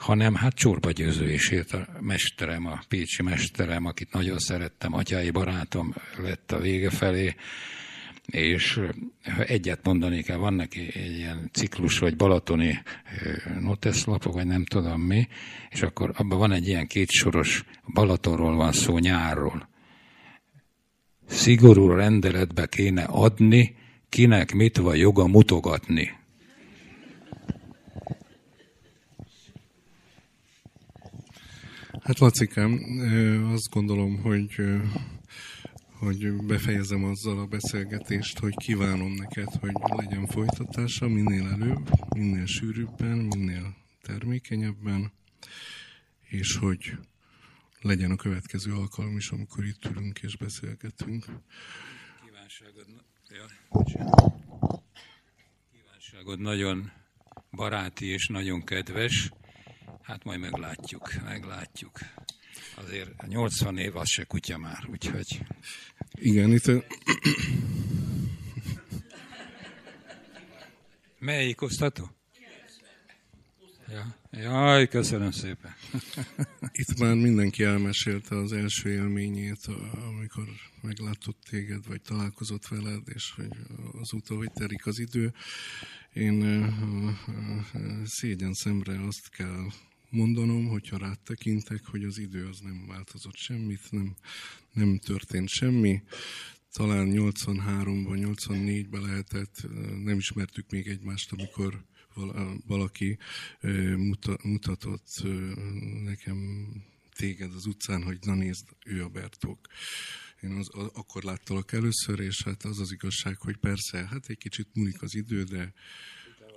[0.02, 5.30] hanem hát Csorba Győző is írt a mesterem, a pécsi mesterem, akit nagyon szerettem, atyái
[5.30, 7.34] barátom lett a vége felé,
[8.26, 8.80] és
[9.46, 12.82] egyet mondanék el, van neki egy ilyen ciklus, vagy balatoni
[13.60, 15.28] noteszlapok, vagy nem tudom mi,
[15.70, 17.64] és akkor abban van egy ilyen kétsoros,
[17.94, 19.68] Balatonról van szó nyárról.
[21.26, 23.76] Szigorú rendeletbe kéne adni,
[24.08, 26.21] kinek mit van joga mutogatni.
[32.02, 32.72] Hát Lacikám,
[33.52, 34.56] azt gondolom, hogy,
[35.98, 43.16] hogy befejezem azzal a beszélgetést, hogy kívánom neked, hogy legyen folytatása minél előbb, minél sűrűbben,
[43.16, 45.12] minél termékenyebben,
[46.28, 46.98] és hogy
[47.80, 51.24] legyen a következő alkalom is, amikor itt ülünk és beszélgetünk.
[52.24, 52.86] Kívánságod,
[53.28, 53.46] ja,
[55.72, 56.92] kívánságod nagyon
[57.50, 59.30] baráti és nagyon kedves.
[60.02, 61.98] Hát majd meglátjuk, meglátjuk.
[62.74, 65.40] Azért 80 év az se kutya már, úgyhogy...
[66.12, 66.70] Igen, itt...
[71.18, 72.10] Melyik osztató?
[73.88, 74.20] Ja.
[74.30, 75.74] Jaj, köszönöm szépen.
[76.72, 79.66] Itt már mindenki elmesélte az első élményét,
[80.08, 80.44] amikor
[80.80, 83.50] meglátott téged, vagy találkozott veled, és hogy
[84.00, 85.32] azóta, hogy telik az idő.
[86.12, 86.66] Én
[88.04, 89.66] szégyen szemre azt kell
[90.12, 94.16] mondanom, hogyha rátekintek, hogy az idő az nem változott semmit, nem,
[94.72, 96.02] nem történt semmi.
[96.72, 99.66] Talán 83-ban, 84-ben lehetett,
[100.04, 101.84] nem ismertük még egymást, amikor
[102.66, 103.18] valaki
[104.42, 105.22] mutatott
[106.04, 106.66] nekem
[107.14, 109.68] téged az utcán, hogy na nézd, ő a Bertók.
[110.40, 114.68] Én az, akkor láttalak először, és hát az az igazság, hogy persze, hát egy kicsit
[114.72, 115.72] múlik az idő, de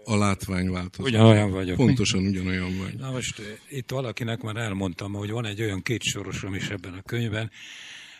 [0.06, 1.14] a látvány változik.
[1.14, 1.76] Ugyanolyan vagyok.
[1.76, 2.96] Pontosan ugyanolyan vagy.
[2.96, 7.02] Na most eh, itt valakinek már elmondtam, hogy van egy olyan kétsorosom is ebben a
[7.02, 7.52] könyvben,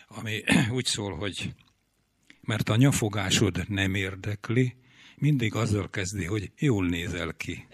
[0.08, 0.42] ami
[0.76, 1.54] úgy szól, hogy
[2.40, 4.76] mert a nyafogásod nem érdekli,
[5.16, 7.66] mindig azzal kezdi, hogy jól nézel ki.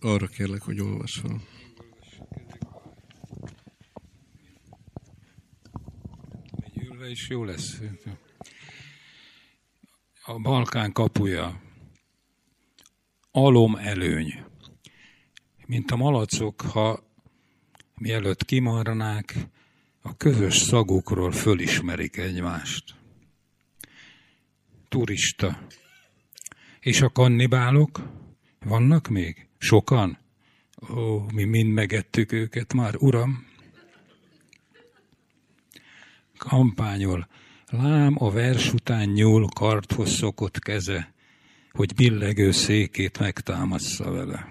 [0.00, 1.40] Arra kérlek, hogy olvass fel.
[7.02, 7.80] ülve is jó lesz.
[10.24, 11.60] A Balkán kapuja.
[13.30, 14.44] Alom előny.
[15.66, 17.04] Mint a malacok, ha
[17.94, 19.36] mielőtt kimarranák,
[20.02, 22.94] a közös szagukról fölismerik egymást.
[24.88, 25.66] Turista.
[26.80, 28.00] És a kannibálok?
[28.60, 29.48] Vannak még?
[29.62, 30.18] Sokan?
[30.90, 33.46] Ó, mi mind megettük őket már, uram.
[36.36, 37.28] Kampányol.
[37.70, 41.14] Lám a vers után nyúl karthoz szokott keze,
[41.70, 44.48] hogy billegő székét megtámassza vele.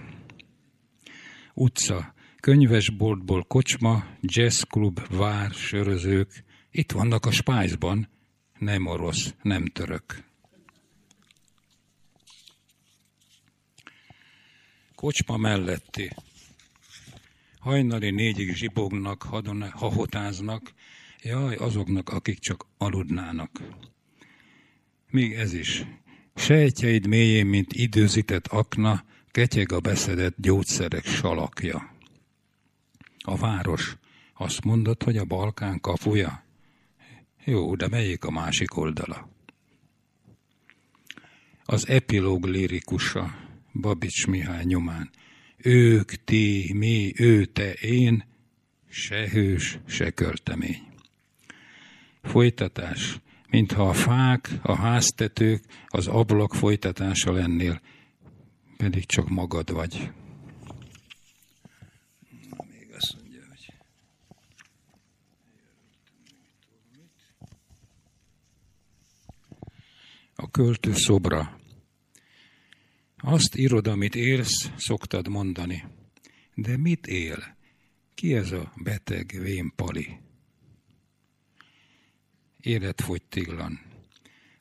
[1.53, 8.07] Utca, könyvesboltból kocsma, jazzklub, vár, sörözők, itt vannak a spájzban,
[8.59, 10.30] nem orosz, nem török.
[15.01, 16.11] Kocsma melletti.
[17.59, 19.23] Hajnali négyig zsibognak,
[19.71, 20.73] hahotáznak,
[21.21, 23.61] jaj, azoknak, akik csak aludnának.
[25.09, 25.83] Még ez is.
[26.35, 31.95] Sejtjeid mélyén, mint időzített akna, ketyeg a beszedett gyógyszerek salakja.
[33.19, 33.97] A város.
[34.33, 36.43] Azt mondod, hogy a Balkán kapuja?
[37.43, 39.29] Jó, de melyik a másik oldala?
[41.65, 43.49] Az epilóg lirikusa.
[43.73, 45.09] Babics Mihály nyomán.
[45.57, 48.23] Ők, ti, mi, ő, te, én,
[48.89, 50.87] se hős, se költemény.
[52.21, 53.19] Folytatás.
[53.49, 57.81] Mintha a fák, a háztetők, az ablak folytatása lennél,
[58.77, 60.11] pedig csak magad vagy.
[70.35, 71.60] A költő szobra.
[73.23, 75.83] Azt írod, amit élsz, szoktad mondani.
[76.55, 77.57] De mit él?
[78.13, 80.19] Ki ez a beteg vén pali?
[82.59, 83.79] Életfogytiglan.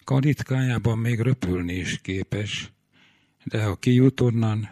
[0.05, 2.73] Karitkájában még röpülni is képes,
[3.45, 4.69] de ha kijut onnan,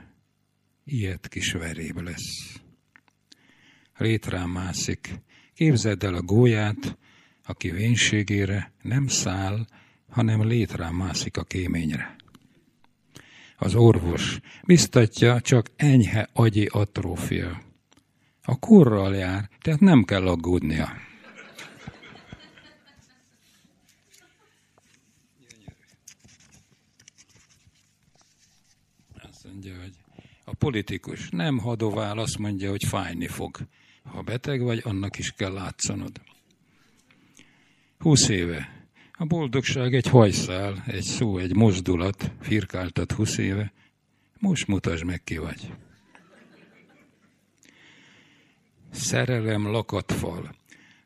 [0.84, 2.60] ilyet kis veréb lesz.
[3.92, 5.14] Rétrám mászik.
[5.54, 6.98] Képzeld el a gólyát,
[7.44, 9.66] aki vénségére nem száll,
[10.08, 12.16] hanem létrám mászik a kéményre
[13.58, 14.40] az orvos.
[14.66, 17.62] Biztatja, csak enyhe agyi atrófia.
[18.42, 20.92] A kurral jár, tehát nem kell aggódnia.
[29.22, 29.94] Azt mondja, hogy
[30.44, 33.58] a politikus nem hadovál, azt mondja, hogy fájni fog.
[34.02, 36.20] Ha beteg vagy, annak is kell látszanod.
[37.98, 38.77] Húsz éve
[39.20, 43.72] a boldogság egy hajszál, egy szó, egy mozdulat, firkáltat húsz éve.
[44.38, 45.72] Most mutasd meg, ki vagy.
[48.90, 50.54] Szerelem lakatfal.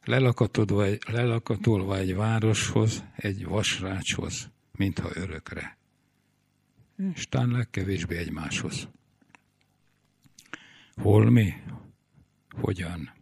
[0.05, 5.79] Lelakatodva, lelakatolva egy városhoz, egy vasrácshoz, mintha örökre.
[7.15, 8.89] És talán legkevésbé egymáshoz.
[10.97, 11.53] Hol mi?
[12.61, 13.13] Hogyan?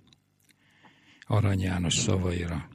[1.27, 2.69] Arany János szavaira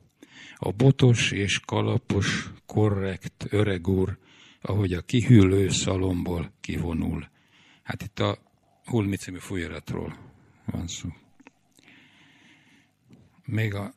[0.57, 4.17] a botos és kalapos, korrekt öreg úr,
[4.61, 7.29] ahogy a kihűlő szalomból kivonul.
[7.83, 8.37] Hát itt a
[8.85, 10.17] Hulmi című folyaratról
[10.65, 11.09] van szó.
[13.45, 13.93] Még a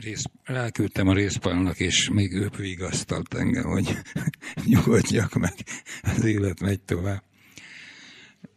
[0.00, 3.96] rész, elküldtem a részpálnak, és még ő vigasztalt engem, hogy
[4.66, 5.54] nyugodjak meg,
[6.02, 7.22] az élet megy tovább.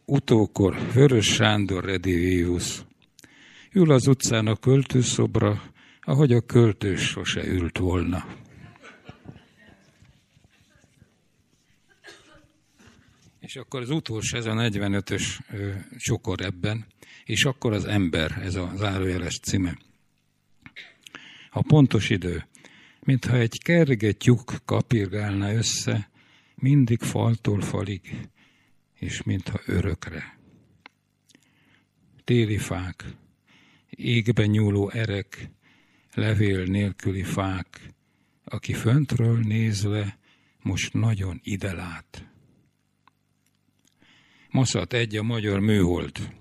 [0.04, 2.82] Utókor Vörös Sándor Redivius
[3.72, 5.62] ül az utcán a költőszobra,
[6.08, 8.26] ahogy a költő sose ült volna.
[13.40, 15.22] És akkor az utolsó, ez a 45-ös
[15.96, 16.86] csokor ebben,
[17.24, 19.78] és akkor az ember, ez a zárójeles címe.
[21.50, 22.46] A pontos idő,
[23.00, 26.10] mintha egy kerge tyúk kapirgálna össze,
[26.54, 28.28] mindig faltól falig,
[28.94, 30.38] és mintha örökre.
[32.24, 33.04] Téli fák,
[33.90, 35.50] égbe nyúló erek,
[36.18, 37.80] levél nélküli fák,
[38.44, 40.18] aki föntről nézve
[40.62, 42.26] most nagyon ide lát.
[44.50, 46.32] Maszat egy a magyar műhold.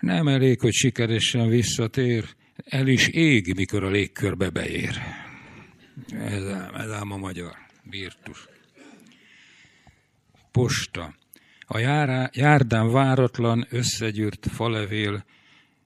[0.00, 2.24] Nem elég, hogy sikeresen visszatér,
[2.64, 4.98] el is ég, mikor a légkörbe beér.
[6.10, 6.44] Ez,
[6.74, 8.48] ez ám a magyar virtus.
[10.52, 11.14] Posta.
[11.66, 15.24] A járá, járdán váratlan, összegyűrt falevél,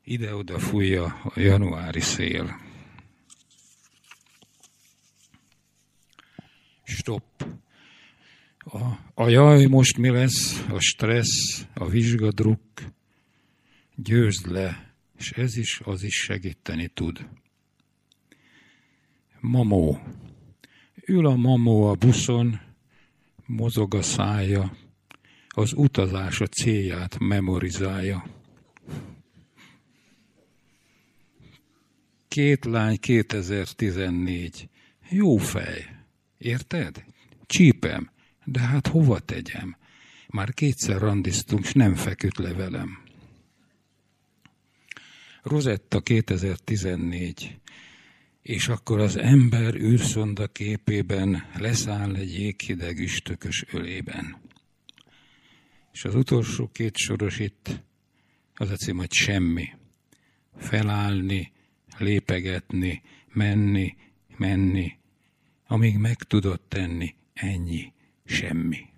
[0.05, 2.70] ide-oda fújja a januári szél.
[6.91, 7.45] Stop.
[8.59, 8.79] A,
[9.15, 12.61] a jaj, most mi lesz, a stressz, a vizsgadruk,
[13.95, 17.29] győzd le, és ez is, az is segíteni tud.
[19.41, 19.99] Mamó.
[21.07, 22.61] Ül a mamó a buszon,
[23.47, 24.77] mozog a szája,
[25.49, 28.25] az utazás a célját memorizálja.
[32.29, 34.69] Két lány 2014.
[35.09, 36.00] Jó fej.
[36.41, 37.05] Érted?
[37.47, 38.11] Csípem.
[38.45, 39.77] De hát hova tegyem?
[40.29, 43.03] Már kétszer randiztunk, s nem feküdt le velem.
[45.43, 47.59] Rosetta 2014.
[48.43, 54.37] És akkor az ember űrszonda képében leszáll egy jéghideg üstökös ölében.
[55.93, 57.83] És az utolsó két soros itt,
[58.55, 59.69] az a cím, hogy semmi.
[60.57, 61.53] Felállni,
[61.99, 63.03] lépegetni,
[63.33, 63.97] menni,
[64.37, 64.99] menni,
[65.71, 67.93] amíg meg tudod tenni ennyi,
[68.25, 68.90] semmi.